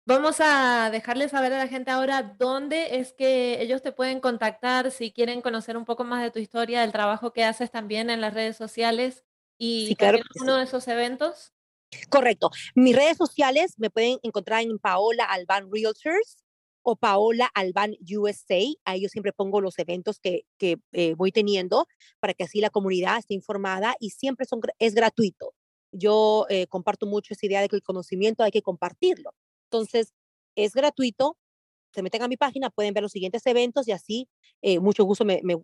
vamos 0.04 0.36
a 0.40 0.90
dejarle 0.90 1.28
saber 1.28 1.52
a 1.52 1.58
la 1.58 1.68
gente 1.68 1.90
ahora 1.90 2.34
dónde 2.38 2.96
es 2.96 3.12
que 3.12 3.60
ellos 3.62 3.82
te 3.82 3.92
pueden 3.92 4.20
contactar 4.20 4.90
si 4.90 5.12
quieren 5.12 5.42
conocer 5.42 5.76
un 5.76 5.84
poco 5.84 6.04
más 6.04 6.22
de 6.22 6.30
tu 6.30 6.38
historia, 6.38 6.80
del 6.80 6.92
trabajo 6.92 7.32
que 7.32 7.44
haces 7.44 7.70
también 7.70 8.10
en 8.10 8.20
las 8.20 8.34
redes 8.34 8.56
sociales 8.56 9.24
y 9.58 9.94
claro 9.96 10.18
uno 10.40 10.56
de 10.56 10.64
esos 10.64 10.88
eventos. 10.88 11.52
Correcto. 12.08 12.50
Mis 12.74 12.96
redes 12.96 13.16
sociales 13.16 13.74
me 13.78 13.90
pueden 13.90 14.18
encontrar 14.22 14.62
en 14.62 14.78
Paola 14.78 15.24
Alban 15.24 15.68
Realtors 15.70 16.38
o 16.82 16.96
Paola 16.96 17.50
Alban 17.54 17.94
USA. 18.00 18.60
Ahí 18.84 19.02
yo 19.02 19.08
siempre 19.08 19.32
pongo 19.32 19.60
los 19.60 19.78
eventos 19.78 20.18
que, 20.18 20.46
que 20.58 20.78
eh, 20.92 21.14
voy 21.14 21.32
teniendo 21.32 21.86
para 22.18 22.34
que 22.34 22.44
así 22.44 22.60
la 22.60 22.70
comunidad 22.70 23.18
esté 23.18 23.34
informada 23.34 23.94
y 24.00 24.10
siempre 24.10 24.46
son, 24.46 24.60
es 24.78 24.94
gratuito. 24.94 25.54
Yo 25.92 26.46
eh, 26.48 26.66
comparto 26.66 27.06
mucho 27.06 27.34
esa 27.34 27.46
idea 27.46 27.60
de 27.60 27.68
que 27.68 27.76
el 27.76 27.82
conocimiento 27.82 28.42
hay 28.42 28.50
que 28.50 28.62
compartirlo. 28.62 29.34
Entonces, 29.72 30.12
es 30.54 30.74
gratuito. 30.74 31.38
Se 31.94 32.02
meten 32.02 32.22
a 32.22 32.28
mi 32.28 32.36
página, 32.36 32.70
pueden 32.70 32.94
ver 32.94 33.02
los 33.02 33.12
siguientes 33.12 33.44
eventos 33.46 33.88
y 33.88 33.92
así, 33.92 34.28
eh, 34.62 34.78
mucho 34.78 35.04
gusto 35.04 35.24
me, 35.24 35.40
me, 35.42 35.56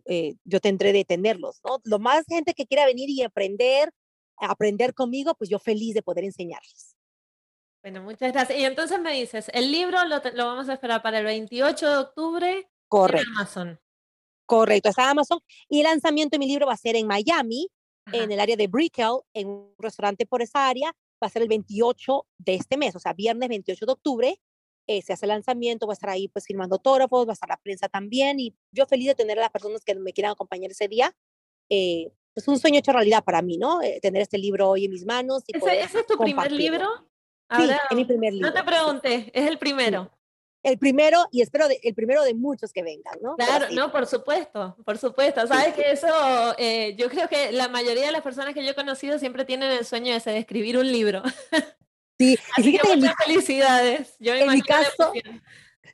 yo 0.45 0.61
tendré 0.61 0.93
de 0.93 1.05
tenerlos. 1.05 1.61
¿no? 1.65 1.79
Lo 1.85 1.99
más 1.99 2.25
gente 2.27 2.55
que 2.55 2.67
quiera 2.67 2.85
venir 2.85 3.09
y 3.09 3.23
aprender, 3.23 3.91
aprender 4.37 4.95
conmigo, 4.95 5.35
pues 5.35 5.49
yo 5.49 5.59
feliz 5.59 5.95
de 5.95 6.03
poder 6.03 6.25
enseñarles. 6.25 6.97
Bueno, 7.83 8.03
muchas 8.03 8.33
gracias. 8.33 8.59
Y 8.59 8.65
entonces 8.65 9.01
me 9.01 9.13
dices, 9.13 9.51
el 9.55 9.71
libro 9.73 10.05
lo, 10.05 10.21
lo 10.35 10.47
vamos 10.47 10.69
a 10.69 10.75
esperar 10.75 11.01
para 11.03 11.19
el 11.21 11.25
28 11.25 11.89
de 11.89 11.97
octubre 11.97 12.71
Correcto. 12.89 13.27
en 13.29 13.37
Amazon. 13.37 13.81
Correcto, 14.47 14.89
está 14.91 15.11
Amazon. 15.11 15.41
Y 15.69 15.79
el 15.79 15.85
lanzamiento 15.85 16.35
de 16.35 16.39
mi 16.39 16.47
libro 16.47 16.67
va 16.67 16.73
a 16.73 16.79
ser 16.79 16.97
en 16.97 17.07
Miami, 17.07 17.69
Ajá. 18.07 18.17
en 18.17 18.33
el 18.33 18.41
área 18.41 18.57
de 18.57 18.67
Brickell, 18.67 19.21
en 19.33 19.49
un 19.49 19.75
restaurante 19.79 20.27
por 20.27 20.43
esa 20.43 20.69
área. 20.69 20.93
Va 21.23 21.27
a 21.27 21.31
ser 21.31 21.43
el 21.43 21.49
28 21.49 22.27
de 22.39 22.55
este 22.55 22.77
mes, 22.77 22.95
o 22.97 22.99
sea, 22.99 23.13
viernes 23.13 23.49
28 23.49 23.87
de 23.87 23.93
octubre. 23.93 24.41
Eh, 24.87 25.03
se 25.03 25.13
hace 25.13 25.27
el 25.27 25.31
lanzamiento, 25.31 25.87
va 25.87 25.93
a 25.93 25.95
estar 25.95 26.11
ahí 26.11 26.29
pues 26.29 26.47
firmando 26.47 26.77
autógrafos, 26.77 27.27
va 27.27 27.33
a 27.33 27.35
estar 27.35 27.49
la 27.49 27.59
prensa 27.59 27.89
también. 27.89 28.41
Y 28.41 28.55
yo 28.73 28.87
feliz 28.87 29.09
de 29.09 29.15
tener 29.15 29.39
a 29.39 29.43
las 29.43 29.51
personas 29.51 29.85
que 29.85 29.95
me 29.95 30.13
quieran 30.13 30.33
acompañar 30.33 30.71
ese 30.71 30.89
día. 30.89 31.15
Eh, 31.69 32.11
es 32.35 32.49
un 32.49 32.59
sueño 32.59 32.79
hecho 32.79 32.93
realidad 32.93 33.25
para 33.25 33.43
mí, 33.43 33.59
¿no? 33.59 33.83
Eh, 33.83 33.99
tener 34.01 34.23
este 34.23 34.39
libro 34.39 34.71
hoy 34.71 34.87
en 34.87 34.93
mis 34.93 35.05
manos. 35.05 35.43
Y 35.47 35.57
¿Ese, 35.57 35.81
¿Ese, 35.81 36.01
es 36.01 36.07
tu 36.07 36.17
primer 36.17 36.51
libro? 36.53 36.87
Ahora, 37.49 37.75
sí, 37.75 37.81
es 37.91 37.97
mi 37.97 38.05
primer 38.05 38.33
libro. 38.33 38.49
No 38.49 38.55
te 38.55 38.63
pregunté, 38.63 39.31
es 39.35 39.47
el 39.47 39.59
primero. 39.59 40.05
Sí. 40.05 40.18
El 40.63 40.77
primero, 40.79 41.27
y 41.31 41.41
espero 41.43 41.69
de, 41.69 41.79
el 41.83 41.95
primero 41.95 42.25
de 42.25 42.35
muchos 42.35 42.73
que 42.73 42.83
vengan, 42.83 43.15
¿no? 43.23 43.37
Claro, 43.37 43.67
no, 43.73 43.93
por 43.93 44.07
supuesto, 44.07 44.77
por 44.85 44.99
supuesto. 44.99 45.47
Sabes 45.47 45.75
que 45.75 45.93
eso, 45.93 46.09
eh, 46.59 46.97
yo 46.97 47.09
creo 47.09 47.29
que 47.29 47.53
la 47.53 47.69
mayoría 47.69 48.07
de 48.07 48.13
las 48.13 48.23
personas 48.23 48.55
que 48.55 48.65
yo 48.65 48.71
he 48.71 48.75
conocido 48.75 49.19
siempre 49.19 49.45
tienen 49.45 49.71
el 49.71 49.85
sueño 49.85 50.13
ese 50.15 50.31
de 50.31 50.39
escribir 50.39 50.77
un 50.77 50.91
libro. 50.91 51.23
Sí, 52.19 52.37
Así 52.57 52.73
que 52.77 52.97
muchas 52.97 53.15
mi, 53.19 53.25
felicidades. 53.25 54.17
Yo 54.19 54.33
me 54.33 54.43
en 54.43 54.51
mi 54.51 54.63
caso, 54.63 55.13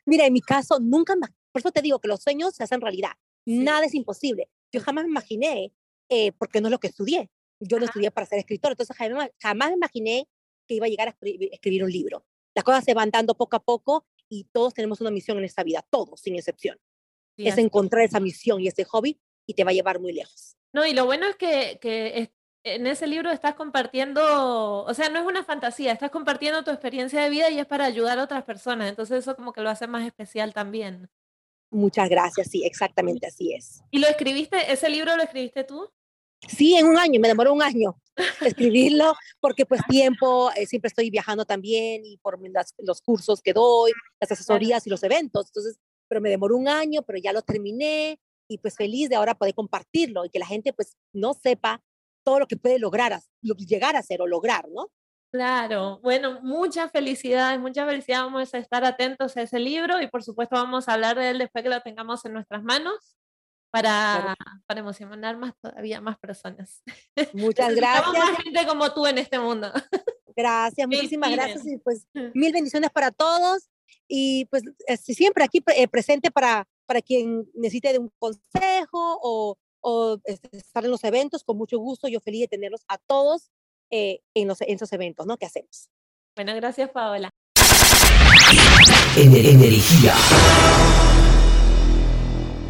mira, 0.06 0.26
en 0.26 0.32
mi 0.32 0.40
caso, 0.40 0.78
nunca 0.80 1.14
más, 1.14 1.30
por 1.52 1.60
eso 1.60 1.70
te 1.70 1.82
digo 1.82 1.98
que 1.98 2.08
los 2.08 2.22
sueños 2.22 2.54
se 2.54 2.64
hacen 2.64 2.80
realidad. 2.80 3.12
Sí. 3.44 3.58
Nada 3.58 3.84
es 3.84 3.94
imposible. 3.94 4.48
Yo 4.72 4.80
jamás 4.80 5.04
me 5.04 5.10
imaginé, 5.10 5.72
eh, 6.08 6.32
porque 6.32 6.62
no 6.62 6.68
es 6.68 6.72
lo 6.72 6.78
que 6.78 6.88
estudié. 6.88 7.30
Yo 7.60 7.78
no 7.78 7.84
estudié 7.84 8.10
para 8.10 8.26
ser 8.26 8.38
escritor, 8.38 8.72
entonces 8.72 8.96
jamás, 8.96 9.30
jamás 9.38 9.68
me 9.68 9.76
imaginé 9.76 10.26
que 10.66 10.74
iba 10.74 10.86
a 10.86 10.88
llegar 10.88 11.08
a 11.08 11.10
escribir, 11.10 11.50
escribir 11.52 11.84
un 11.84 11.92
libro. 11.92 12.24
Las 12.54 12.64
cosas 12.64 12.84
se 12.84 12.94
van 12.94 13.10
dando 13.10 13.34
poco 13.34 13.56
a 13.56 13.62
poco 13.62 14.06
y 14.28 14.44
todos 14.52 14.74
tenemos 14.74 15.00
una 15.00 15.10
misión 15.10 15.38
en 15.38 15.44
esta 15.44 15.62
vida, 15.62 15.84
todos, 15.88 16.20
sin 16.20 16.36
excepción. 16.36 16.78
Sí, 17.36 17.48
es 17.48 17.58
encontrar 17.58 18.04
esa 18.04 18.20
misión 18.20 18.60
y 18.60 18.68
ese 18.68 18.84
hobby 18.84 19.20
y 19.46 19.54
te 19.54 19.64
va 19.64 19.70
a 19.70 19.74
llevar 19.74 20.00
muy 20.00 20.12
lejos. 20.12 20.56
No, 20.72 20.86
y 20.86 20.92
lo 20.92 21.06
bueno 21.06 21.26
es 21.26 21.36
que, 21.36 21.78
que 21.80 22.32
en 22.64 22.86
ese 22.86 23.06
libro 23.06 23.30
estás 23.30 23.54
compartiendo, 23.54 24.84
o 24.84 24.94
sea, 24.94 25.10
no 25.10 25.20
es 25.20 25.26
una 25.26 25.44
fantasía, 25.44 25.92
estás 25.92 26.10
compartiendo 26.10 26.64
tu 26.64 26.70
experiencia 26.70 27.22
de 27.22 27.30
vida 27.30 27.50
y 27.50 27.58
es 27.58 27.66
para 27.66 27.84
ayudar 27.84 28.18
a 28.18 28.24
otras 28.24 28.44
personas, 28.44 28.88
entonces 28.88 29.18
eso 29.18 29.36
como 29.36 29.52
que 29.52 29.60
lo 29.60 29.68
hace 29.68 29.86
más 29.86 30.06
especial 30.06 30.54
también. 30.54 31.10
Muchas 31.70 32.08
gracias, 32.08 32.48
sí, 32.50 32.64
exactamente 32.64 33.26
así 33.26 33.52
es. 33.52 33.82
¿Y 33.90 33.98
lo 33.98 34.08
escribiste, 34.08 34.72
ese 34.72 34.88
libro 34.88 35.14
lo 35.16 35.22
escribiste 35.22 35.64
tú? 35.64 35.90
Sí, 36.48 36.76
en 36.76 36.86
un 36.86 36.98
año, 36.98 37.20
me 37.20 37.28
demoró 37.28 37.52
un 37.52 37.62
año 37.62 37.96
escribirlo, 38.40 39.14
porque 39.40 39.66
pues 39.66 39.80
tiempo, 39.88 40.50
eh, 40.56 40.66
siempre 40.66 40.88
estoy 40.88 41.10
viajando 41.10 41.44
también 41.44 42.04
y 42.04 42.16
por 42.18 42.38
las, 42.50 42.74
los 42.78 43.00
cursos 43.00 43.40
que 43.42 43.52
doy, 43.52 43.92
las 44.20 44.30
asesorías 44.30 44.86
y 44.86 44.90
los 44.90 45.02
eventos, 45.02 45.46
entonces, 45.48 45.78
pero 46.08 46.20
me 46.20 46.30
demoró 46.30 46.56
un 46.56 46.68
año, 46.68 47.02
pero 47.02 47.18
ya 47.18 47.32
lo 47.32 47.42
terminé 47.42 48.18
y 48.48 48.58
pues 48.58 48.76
feliz 48.76 49.08
de 49.08 49.16
ahora 49.16 49.34
poder 49.34 49.54
compartirlo 49.54 50.24
y 50.24 50.30
que 50.30 50.38
la 50.38 50.46
gente 50.46 50.72
pues 50.72 50.96
no 51.12 51.34
sepa 51.34 51.82
todo 52.24 52.40
lo 52.40 52.46
que 52.46 52.56
puede 52.56 52.78
lograr, 52.78 53.18
lo, 53.42 53.54
llegar 53.54 53.96
a 53.96 54.00
hacer 54.00 54.20
o 54.22 54.26
lograr, 54.26 54.68
¿no? 54.68 54.90
Claro, 55.30 55.98
bueno, 56.00 56.40
muchas 56.42 56.92
felicidades, 56.92 57.58
muchas 57.58 57.88
felicidades, 57.88 58.24
vamos 58.24 58.54
a 58.54 58.58
estar 58.58 58.84
atentos 58.84 59.36
a 59.36 59.42
ese 59.42 59.58
libro 59.58 60.00
y 60.00 60.06
por 60.06 60.22
supuesto 60.22 60.54
vamos 60.54 60.88
a 60.88 60.92
hablar 60.92 61.18
de 61.18 61.30
él 61.30 61.38
después 61.38 61.64
que 61.64 61.70
lo 61.70 61.80
tengamos 61.80 62.24
en 62.24 62.34
nuestras 62.34 62.62
manos 62.62 63.16
para, 63.74 64.36
claro. 64.36 64.62
para 64.66 64.80
emocionar 64.80 65.36
más 65.36 65.52
todavía 65.60 66.00
más 66.00 66.16
personas. 66.16 66.80
Muchas 67.32 67.74
gracias. 67.74 68.12
más 68.12 68.36
gente 68.38 68.66
como 68.68 68.92
tú 68.94 69.04
en 69.04 69.18
este 69.18 69.40
mundo. 69.40 69.72
Gracias, 70.36 70.86
muchísimas 70.88 71.32
gracias 71.32 71.66
y 71.66 71.78
pues 71.78 72.06
mil 72.34 72.52
bendiciones 72.52 72.90
para 72.90 73.10
todos 73.10 73.68
y 74.06 74.44
pues 74.44 74.62
siempre 74.96 75.42
aquí 75.42 75.60
eh, 75.74 75.88
presente 75.88 76.30
para, 76.30 76.68
para 76.86 77.02
quien 77.02 77.48
necesite 77.54 77.92
de 77.92 77.98
un 77.98 78.12
consejo 78.16 79.18
o, 79.20 79.56
o 79.80 80.20
estar 80.24 80.84
en 80.84 80.92
los 80.92 81.02
eventos, 81.02 81.42
con 81.42 81.56
mucho 81.56 81.76
gusto, 81.78 82.06
yo 82.06 82.20
feliz 82.20 82.42
de 82.42 82.48
tenerlos 82.48 82.82
a 82.86 82.98
todos 82.98 83.50
eh, 83.90 84.20
en, 84.34 84.46
los, 84.46 84.60
en 84.60 84.76
esos 84.76 84.92
eventos, 84.92 85.26
¿no? 85.26 85.36
Que 85.36 85.46
hacemos. 85.46 85.88
Bueno, 86.36 86.54
gracias 86.54 86.90
Paola. 86.90 87.28
Energía. 89.16 90.14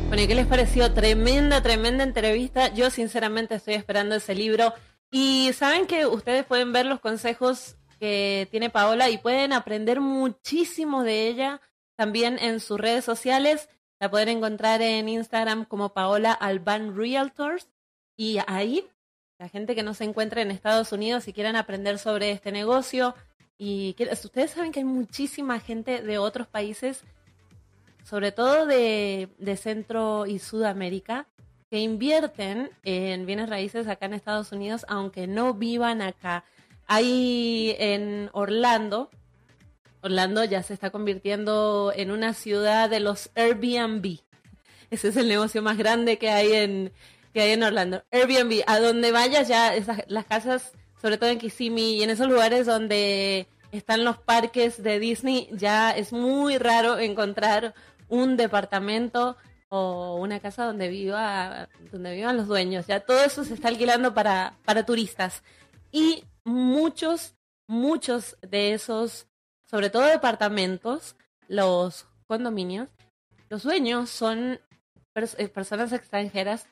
Bueno, 0.09 0.23
¿y 0.23 0.29
qué 0.29 0.35
les 0.35 0.47
pareció? 0.47 0.93
Tremenda, 0.93 1.63
tremenda 1.63 2.05
entrevista. 2.05 2.73
Yo 2.73 2.91
sinceramente 2.91 3.57
estoy 3.57 3.75
esperando 3.75 4.15
ese 4.15 4.35
libro. 4.35 4.73
Y 5.11 5.51
saben 5.55 5.87
que 5.87 6.07
ustedes 6.07 6.45
pueden 6.45 6.73
ver 6.73 6.87
los 6.87 7.01
consejos 7.01 7.77
que 7.99 8.47
tiene 8.51 8.71
Paola 8.71 9.11
y 9.11 9.19
pueden 9.19 9.53
aprender 9.53 10.01
muchísimo 10.01 11.03
de 11.03 11.29
ella 11.29 11.61
también 11.97 12.39
en 12.39 12.61
sus 12.61 12.79
redes 12.79 13.05
sociales. 13.05 13.69
La 13.99 14.11
pueden 14.11 14.29
encontrar 14.29 14.83
en 14.83 15.09
Instagram 15.09 15.65
como 15.65 15.95
Paola 15.95 16.33
Alban 16.33 16.97
Realtors. 16.97 17.69
Y 18.17 18.39
ahí, 18.47 18.87
la 19.39 19.49
gente 19.49 19.75
que 19.75 19.83
no 19.83 19.95
se 19.95 20.05
encuentre 20.05 20.43
en 20.43 20.51
Estados 20.51 20.93
Unidos 20.93 21.27
y 21.27 21.33
quieran 21.33 21.57
aprender 21.57 21.99
sobre 21.99 22.31
este 22.31 22.53
negocio. 22.53 23.15
Y 23.57 23.97
ustedes 23.99 24.53
saben 24.53 24.71
que 24.71 24.81
hay 24.81 24.85
muchísima 24.85 25.59
gente 25.61 26.03
de 26.03 26.19
otros 26.19 26.47
países 26.47 27.05
sobre 28.05 28.33
todo 28.33 28.67
de, 28.67 29.29
de, 29.39 29.57
Centro 29.57 30.27
y 30.27 30.39
Sudamérica, 30.39 31.27
que 31.71 31.81
invierten 31.81 32.71
en 32.85 33.27
bienes 33.27 33.49
raíces 33.49 33.89
acá 33.89 34.07
en 34.07 34.15
Estados 34.15 34.53
Unidos, 34.53 34.85
aunque 34.89 35.27
no 35.27 35.55
vivan 35.55 36.03
acá. 36.03 36.45
Hay 36.87 37.75
en 37.79 38.31
Orlando, 38.33 39.11
Orlando 40.05 40.45
ya 40.45 40.63
se 40.63 40.75
está 40.75 40.91
convirtiendo 40.91 41.91
en 41.97 42.11
una 42.11 42.35
ciudad 42.35 42.91
de 42.91 43.01
los 43.01 43.31
Airbnb. 43.35 44.19
Ese 44.91 45.09
es 45.09 45.17
el 45.17 45.29
negocio 45.29 45.63
más 45.63 45.79
grande 45.79 46.19
que 46.19 46.29
hay 46.29 46.53
en, 46.53 46.93
que 47.33 47.41
hay 47.41 47.53
en 47.53 47.63
Orlando. 47.63 48.05
Airbnb, 48.11 48.63
a 48.67 48.81
donde 48.81 49.13
vayas 49.13 49.49
ya, 49.49 49.75
esas, 49.75 50.03
las 50.09 50.27
casas, 50.27 50.73
sobre 51.01 51.17
todo 51.17 51.31
en 51.31 51.39
Kissimmee 51.39 51.97
y 51.97 52.03
en 52.03 52.11
esos 52.11 52.29
lugares 52.29 52.67
donde 52.67 53.49
están 53.73 54.05
los 54.05 54.19
parques 54.19 54.83
de 54.83 54.99
Disney, 54.99 55.49
ya 55.53 55.91
es 55.91 56.13
muy 56.13 56.59
raro 56.59 56.99
encontrar 56.99 57.75
un 58.09 58.37
departamento 58.37 59.37
o 59.69 60.17
una 60.17 60.41
casa 60.41 60.67
donde 60.67 60.89
viva 60.89 61.69
donde 61.91 62.15
vivan 62.15 62.37
los 62.37 62.47
dueños. 62.47 62.87
Ya 62.87 63.01
todo 63.01 63.23
eso 63.25 63.45
se 63.45 63.55
está 63.55 63.69
alquilando 63.69 64.15
para, 64.15 64.57
para 64.65 64.87
turistas. 64.87 65.43
Y 65.91 66.25
muchos, 66.45 67.35
muchos 67.67 68.37
de 68.43 68.73
esos, 68.75 69.27
sobre 69.69 69.91
todo 69.91 70.05
departamentos, 70.05 71.17
los 71.49 72.07
condominios, 72.27 72.89
los 73.49 73.63
dueños 73.63 74.11
son 74.11 74.61
eh, 75.15 75.49
personas 75.49 75.93
extranjeras, 75.93 76.67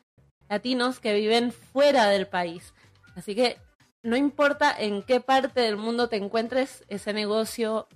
latinos 0.48 1.00
que 1.00 1.14
viven 1.14 1.52
fuera 1.52 2.08
del 2.08 2.26
país. 2.26 2.74
Así 3.14 3.34
que 3.34 3.58
no 4.02 4.16
importa 4.16 4.74
en 4.76 5.02
qué 5.02 5.20
parte 5.20 5.60
del 5.60 5.76
mundo 5.76 6.08
te 6.08 6.16
encuentres, 6.16 6.84
ese 6.88 7.12
negocio, 7.12 7.86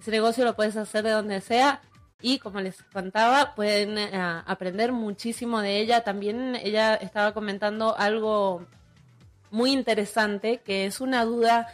ese 0.00 0.10
negocio 0.10 0.44
lo 0.44 0.54
puedes 0.54 0.76
hacer 0.76 1.04
de 1.04 1.10
donde 1.10 1.40
sea. 1.40 1.80
Y 2.20 2.38
como 2.38 2.60
les 2.60 2.82
contaba, 2.84 3.54
pueden 3.54 3.98
eh, 3.98 4.10
aprender 4.46 4.92
muchísimo 4.92 5.60
de 5.60 5.80
ella. 5.80 6.02
También 6.02 6.56
ella 6.56 6.94
estaba 6.94 7.34
comentando 7.34 7.96
algo 7.98 8.66
muy 9.50 9.72
interesante, 9.72 10.58
que 10.64 10.86
es 10.86 11.00
una 11.00 11.24
duda 11.24 11.68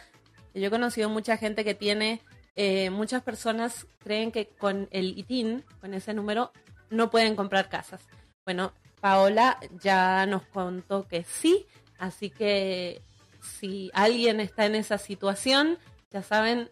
que 0.53 0.59
yo 0.59 0.67
he 0.67 0.71
conocido 0.71 1.09
mucha 1.09 1.37
gente 1.37 1.63
que 1.63 1.73
tiene, 1.73 2.21
eh, 2.55 2.89
muchas 2.89 3.23
personas 3.23 3.87
creen 4.03 4.31
que 4.31 4.47
con 4.47 4.87
el 4.91 5.17
ITIN, 5.17 5.63
con 5.79 5.93
ese 5.93 6.13
número, 6.13 6.51
no 6.89 7.09
pueden 7.09 7.35
comprar 7.35 7.69
casas. 7.69 8.01
Bueno, 8.45 8.73
Paola 8.99 9.57
ya 9.81 10.25
nos 10.25 10.43
contó 10.43 11.07
que 11.07 11.23
sí, 11.23 11.65
así 11.97 12.29
que 12.29 13.01
si 13.41 13.89
alguien 13.93 14.39
está 14.39 14.65
en 14.65 14.75
esa 14.75 14.97
situación, 14.97 15.77
ya 16.11 16.21
saben, 16.21 16.69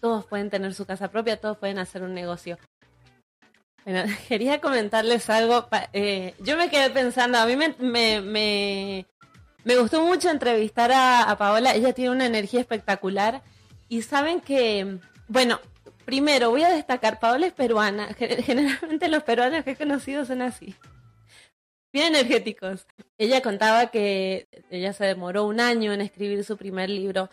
todos 0.00 0.26
pueden 0.26 0.50
tener 0.50 0.74
su 0.74 0.86
casa 0.86 1.08
propia, 1.08 1.40
todos 1.40 1.58
pueden 1.58 1.78
hacer 1.78 2.02
un 2.02 2.14
negocio. 2.14 2.58
Bueno, 3.84 4.04
quería 4.28 4.60
comentarles 4.60 5.28
algo. 5.30 5.68
Eh, 5.92 6.34
yo 6.40 6.56
me 6.56 6.70
quedé 6.70 6.90
pensando, 6.90 7.38
a 7.38 7.46
mí 7.46 7.56
me, 7.56 7.74
me, 7.78 9.06
me, 9.64 9.76
gustó 9.76 10.04
mucho 10.04 10.30
entrevistar 10.30 10.90
a, 10.92 11.36
Paola, 11.38 11.74
ella 11.74 11.92
tiene 11.92 12.10
una 12.10 12.26
energía 12.26 12.60
espectacular 12.60 13.42
y 13.88 14.02
saben 14.02 14.40
que, 14.40 14.98
bueno, 15.28 15.60
primero 16.04 16.50
voy 16.50 16.62
a 16.62 16.70
destacar, 16.70 17.20
Paola 17.20 17.46
es 17.46 17.52
peruana, 17.52 18.08
generalmente 18.18 19.08
los 19.08 19.22
peruanos 19.22 19.64
que 19.64 19.72
he 19.72 19.76
conocido 19.76 20.24
son 20.24 20.42
así 20.42 20.74
bien 21.94 22.08
energéticos. 22.08 22.86
Ella 23.16 23.40
contaba 23.40 23.86
que 23.86 24.48
ella 24.68 24.92
se 24.92 25.04
demoró 25.04 25.44
un 25.44 25.60
año 25.60 25.92
en 25.92 26.00
escribir 26.00 26.42
su 26.44 26.56
primer 26.56 26.90
libro. 26.90 27.30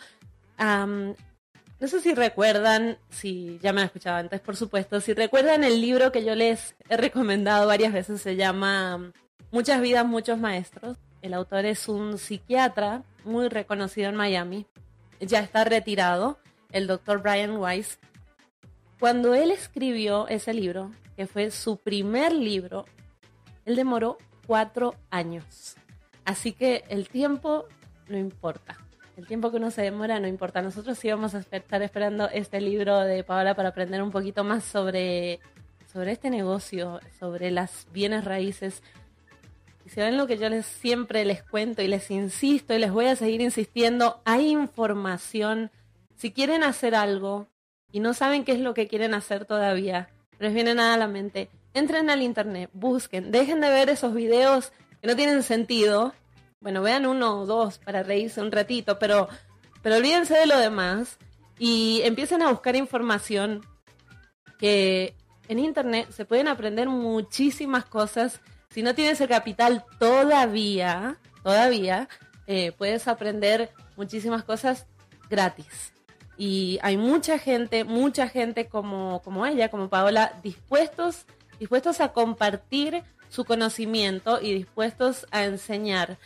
No 1.82 1.88
sé 1.88 2.00
si 2.00 2.14
recuerdan, 2.14 3.00
si 3.10 3.58
ya 3.60 3.74
me 3.74 3.82
han 3.82 3.88
escuchado 3.88 4.18
antes, 4.18 4.40
por 4.40 4.56
supuesto, 4.56 5.02
si 5.02 5.14
recuerdan 5.14 5.64
el 5.64 5.82
libro 5.82 6.12
que 6.12 6.24
yo 6.24 6.36
les 6.36 6.76
he 6.90 6.96
recomendado 6.96 7.66
varias 7.66 7.92
veces, 7.92 8.22
se 8.22 8.36
llama 8.36 9.12
Muchas 9.50 9.82
vidas, 9.82 10.06
muchos 10.06 10.38
maestros. 10.38 10.98
El 11.24 11.34
autor 11.34 11.66
es 11.66 11.90
un 11.90 12.20
psiquiatra 12.20 13.02
muy 13.26 13.50
reconocido 13.50 14.10
en 14.10 14.16
Miami. 14.16 14.68
Ya 15.20 15.40
está 15.40 15.64
retirado, 15.64 16.38
el 16.72 16.86
doctor 16.86 17.24
Brian 17.24 17.58
Weiss. 17.58 17.98
Cuando 19.00 19.34
él 19.34 19.50
escribió 19.50 20.28
ese 20.28 20.54
libro, 20.54 20.92
que 21.18 21.26
fue 21.26 21.50
su 21.50 21.78
primer 21.78 22.32
libro, 22.32 22.86
él 23.66 23.76
demoró 23.76 24.20
cuatro 24.46 24.94
años. 25.10 25.78
Así 26.26 26.54
que 26.54 26.84
el 26.90 27.10
tiempo 27.10 27.66
no 28.08 28.20
importa. 28.20 28.78
El 29.18 29.28
tiempo 29.28 29.52
que 29.52 29.58
uno 29.58 29.72
se 29.72 29.82
demora 29.82 30.20
no 30.20 30.28
importa. 30.28 30.62
Nosotros 30.62 30.98
sí 30.98 31.10
vamos 31.10 31.36
a 31.36 31.40
estar 31.40 31.82
esperando 31.82 32.30
este 32.30 32.62
libro 32.62 33.00
de 33.02 33.24
Paola 33.24 33.56
para 33.56 33.70
aprender 33.70 34.02
un 34.02 34.12
poquito 34.12 34.44
más 34.44 34.64
sobre, 34.64 35.40
sobre 35.92 36.14
este 36.14 36.30
negocio, 36.30 37.00
sobre 37.20 37.52
las 37.52 37.88
bienes 37.92 38.24
raíces. 38.24 38.82
Y 39.86 39.90
si 39.90 40.00
ven 40.00 40.18
lo 40.18 40.28
que 40.28 40.38
yo 40.38 40.50
les 40.50 40.66
siempre 40.66 41.26
les 41.26 41.44
cuento 41.44 41.82
y 41.82 41.88
les 41.88 42.10
insisto 42.10 42.74
y 42.74 42.80
les 42.80 42.92
voy 42.92 43.08
a 43.08 43.16
seguir 43.16 43.42
insistiendo, 43.42 44.22
hay 44.26 44.50
información. 44.50 45.72
Si 46.16 46.32
quieren 46.32 46.64
hacer 46.64 46.96
algo 46.96 47.48
y 47.92 48.00
no 48.00 48.14
saben 48.14 48.46
qué 48.46 48.54
es 48.54 48.60
lo 48.60 48.74
que 48.74 48.88
quieren 48.88 49.14
hacer 49.14 49.46
todavía, 49.46 50.10
les 50.40 50.54
viene 50.54 50.74
nada 50.74 50.94
a 50.94 50.98
la 50.98 51.08
mente, 51.08 51.50
entren 51.74 52.10
al 52.10 52.22
internet, 52.22 52.70
busquen, 52.74 53.32
dejen 53.32 53.60
de 53.60 53.70
ver 53.70 53.90
esos 53.90 54.14
videos 54.14 54.72
que 55.02 55.08
no 55.08 55.16
tienen 55.16 55.44
sentido. 55.44 56.14
Bueno, 56.62 56.82
vean 56.82 57.06
uno 57.06 57.42
o 57.42 57.46
dos 57.46 57.80
para 57.80 58.04
reírse 58.04 58.40
un 58.40 58.52
ratito, 58.52 59.00
pero, 59.00 59.28
pero 59.82 59.98
olvídense 59.98 60.36
de 60.36 60.46
lo 60.46 60.58
demás 60.58 61.18
y 61.58 62.02
empiecen 62.04 62.42
a 62.42 62.52
buscar 62.52 62.76
información 62.76 63.66
que 64.60 65.16
en 65.48 65.60
internet 65.60 66.12
se 66.12 66.24
pueden 66.24 66.48
aprender 66.48 66.88
muchísimas 66.88 67.84
cosas. 67.86 68.42
Si 68.70 68.84
no 68.84 68.96
tienes 68.96 69.20
el 69.22 69.28
capital 69.28 69.84
todavía, 70.00 71.18
todavía, 71.44 72.08
eh, 72.46 72.72
puedes 72.78 73.08
aprender 73.08 73.72
muchísimas 73.98 74.44
cosas 74.44 74.86
gratis. 75.30 75.92
Y 76.38 76.80
hay 76.84 76.96
mucha 76.96 77.40
gente, 77.40 77.84
mucha 77.84 78.30
gente 78.30 78.68
como, 78.68 79.22
como 79.24 79.46
ella, 79.46 79.70
como 79.70 79.90
Paola, 79.90 80.40
dispuestos 80.44 81.26
dispuestos 81.62 82.02
a 82.02 82.12
compartir 82.12 83.04
su 83.30 83.46
conocimiento 83.46 84.42
y 84.42 84.52
dispuestos 84.52 85.28
a 85.30 85.44
enseñar. 85.44 86.18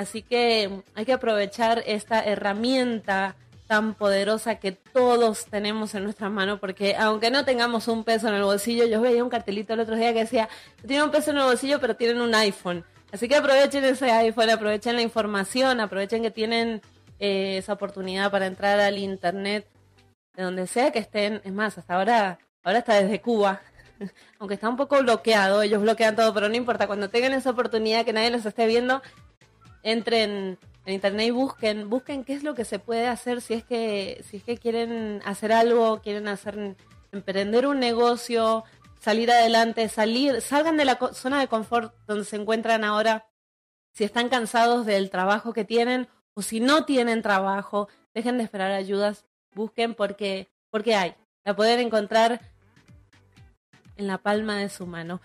Así 0.00 0.22
que 0.22 0.82
hay 0.94 1.04
que 1.04 1.12
aprovechar 1.12 1.82
esta 1.86 2.24
herramienta 2.24 3.36
tan 3.66 3.92
poderosa 3.92 4.54
que 4.54 4.72
todos 4.72 5.44
tenemos 5.44 5.94
en 5.94 6.04
nuestra 6.04 6.30
mano, 6.30 6.58
porque 6.58 6.96
aunque 6.96 7.30
no 7.30 7.44
tengamos 7.44 7.86
un 7.86 8.02
peso 8.02 8.28
en 8.28 8.34
el 8.36 8.42
bolsillo, 8.42 8.86
yo 8.86 9.02
veía 9.02 9.22
un 9.22 9.28
cartelito 9.28 9.74
el 9.74 9.80
otro 9.80 9.96
día 9.96 10.14
que 10.14 10.20
decía, 10.20 10.48
tienen 10.86 11.04
un 11.04 11.10
peso 11.10 11.32
en 11.32 11.36
el 11.36 11.42
bolsillo, 11.42 11.80
pero 11.80 11.96
tienen 11.96 12.22
un 12.22 12.34
iPhone. 12.34 12.82
Así 13.12 13.28
que 13.28 13.36
aprovechen 13.36 13.84
ese 13.84 14.10
iPhone, 14.10 14.48
aprovechen 14.48 14.96
la 14.96 15.02
información, 15.02 15.80
aprovechen 15.80 16.22
que 16.22 16.30
tienen 16.30 16.80
eh, 17.18 17.58
esa 17.58 17.74
oportunidad 17.74 18.30
para 18.30 18.46
entrar 18.46 18.80
al 18.80 18.96
Internet, 18.96 19.66
de 20.34 20.44
donde 20.44 20.66
sea 20.66 20.92
que 20.92 21.00
estén. 21.00 21.42
Es 21.44 21.52
más, 21.52 21.76
hasta 21.76 21.94
ahora, 21.94 22.38
ahora 22.62 22.78
está 22.78 22.94
desde 22.94 23.20
Cuba, 23.20 23.60
aunque 24.38 24.54
está 24.54 24.66
un 24.70 24.78
poco 24.78 24.98
bloqueado, 25.02 25.60
ellos 25.60 25.82
bloquean 25.82 26.16
todo, 26.16 26.32
pero 26.32 26.48
no 26.48 26.56
importa, 26.56 26.86
cuando 26.86 27.10
tengan 27.10 27.34
esa 27.34 27.50
oportunidad 27.50 28.06
que 28.06 28.14
nadie 28.14 28.30
los 28.30 28.46
esté 28.46 28.66
viendo, 28.66 29.02
entren 29.82 30.58
en 30.86 30.94
internet 30.94 31.26
y 31.26 31.30
busquen, 31.30 31.90
busquen 31.90 32.24
qué 32.24 32.34
es 32.34 32.42
lo 32.42 32.54
que 32.54 32.64
se 32.64 32.78
puede 32.78 33.06
hacer 33.06 33.40
si 33.40 33.54
es 33.54 33.64
que, 33.64 34.24
si 34.28 34.38
es 34.38 34.44
que 34.44 34.58
quieren 34.58 35.22
hacer 35.24 35.52
algo, 35.52 36.00
quieren 36.00 36.28
hacer, 36.28 36.76
emprender 37.12 37.66
un 37.66 37.80
negocio, 37.80 38.64
salir 38.98 39.30
adelante, 39.30 39.88
salir, 39.88 40.40
salgan 40.40 40.76
de 40.76 40.84
la 40.84 40.98
zona 41.12 41.40
de 41.40 41.48
confort 41.48 41.94
donde 42.06 42.24
se 42.24 42.36
encuentran 42.36 42.84
ahora, 42.84 43.26
si 43.92 44.04
están 44.04 44.28
cansados 44.28 44.86
del 44.86 45.10
trabajo 45.10 45.52
que 45.52 45.64
tienen 45.64 46.08
o 46.34 46.42
si 46.42 46.60
no 46.60 46.84
tienen 46.84 47.22
trabajo, 47.22 47.88
dejen 48.14 48.38
de 48.38 48.44
esperar 48.44 48.72
ayudas, 48.72 49.26
busquen 49.54 49.94
porque, 49.94 50.50
porque 50.70 50.94
hay, 50.94 51.14
la 51.44 51.56
pueden 51.56 51.80
encontrar 51.80 52.40
en 53.96 54.06
la 54.06 54.18
palma 54.18 54.56
de 54.56 54.68
su 54.68 54.86
mano. 54.86 55.20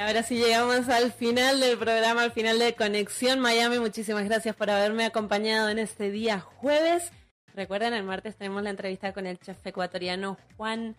Y 0.00 0.02
ahora 0.02 0.22
sí 0.22 0.36
llegamos 0.36 0.88
al 0.88 1.12
final 1.12 1.60
del 1.60 1.76
programa, 1.76 2.22
al 2.22 2.32
final 2.32 2.58
de 2.58 2.74
Conexión 2.74 3.38
Miami. 3.38 3.78
Muchísimas 3.80 4.24
gracias 4.24 4.56
por 4.56 4.70
haberme 4.70 5.04
acompañado 5.04 5.68
en 5.68 5.78
este 5.78 6.10
día 6.10 6.40
jueves. 6.40 7.12
Recuerden, 7.54 7.92
el 7.92 8.02
martes 8.02 8.34
tenemos 8.34 8.62
la 8.62 8.70
entrevista 8.70 9.12
con 9.12 9.26
el 9.26 9.38
chef 9.38 9.58
ecuatoriano 9.66 10.38
Juan, 10.56 10.96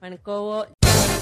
Juan 0.00 0.18
Cobo. 0.18 0.66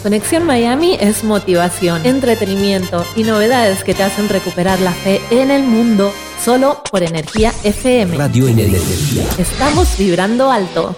Conexión 0.03 0.43
Miami 0.43 0.97
es 1.01 1.23
motivación, 1.23 2.05
entretenimiento 2.05 3.05
y 3.15 3.23
novedades 3.23 3.85
que 3.85 3.95
te 3.95 4.03
hacen 4.03 4.29
recuperar 4.29 4.81
la 4.81 4.93
fe 4.93 5.21
en 5.31 5.53
el 5.53 5.63
mundo 5.63 6.13
solo 6.41 6.83
por 6.91 7.05
Energía 7.05 7.53
FM. 7.63 8.17
Radio 8.17 8.49
en 8.49 8.59
Energía. 8.59 9.23
Estamos 9.39 9.97
vibrando 9.97 10.51
alto. 10.51 10.97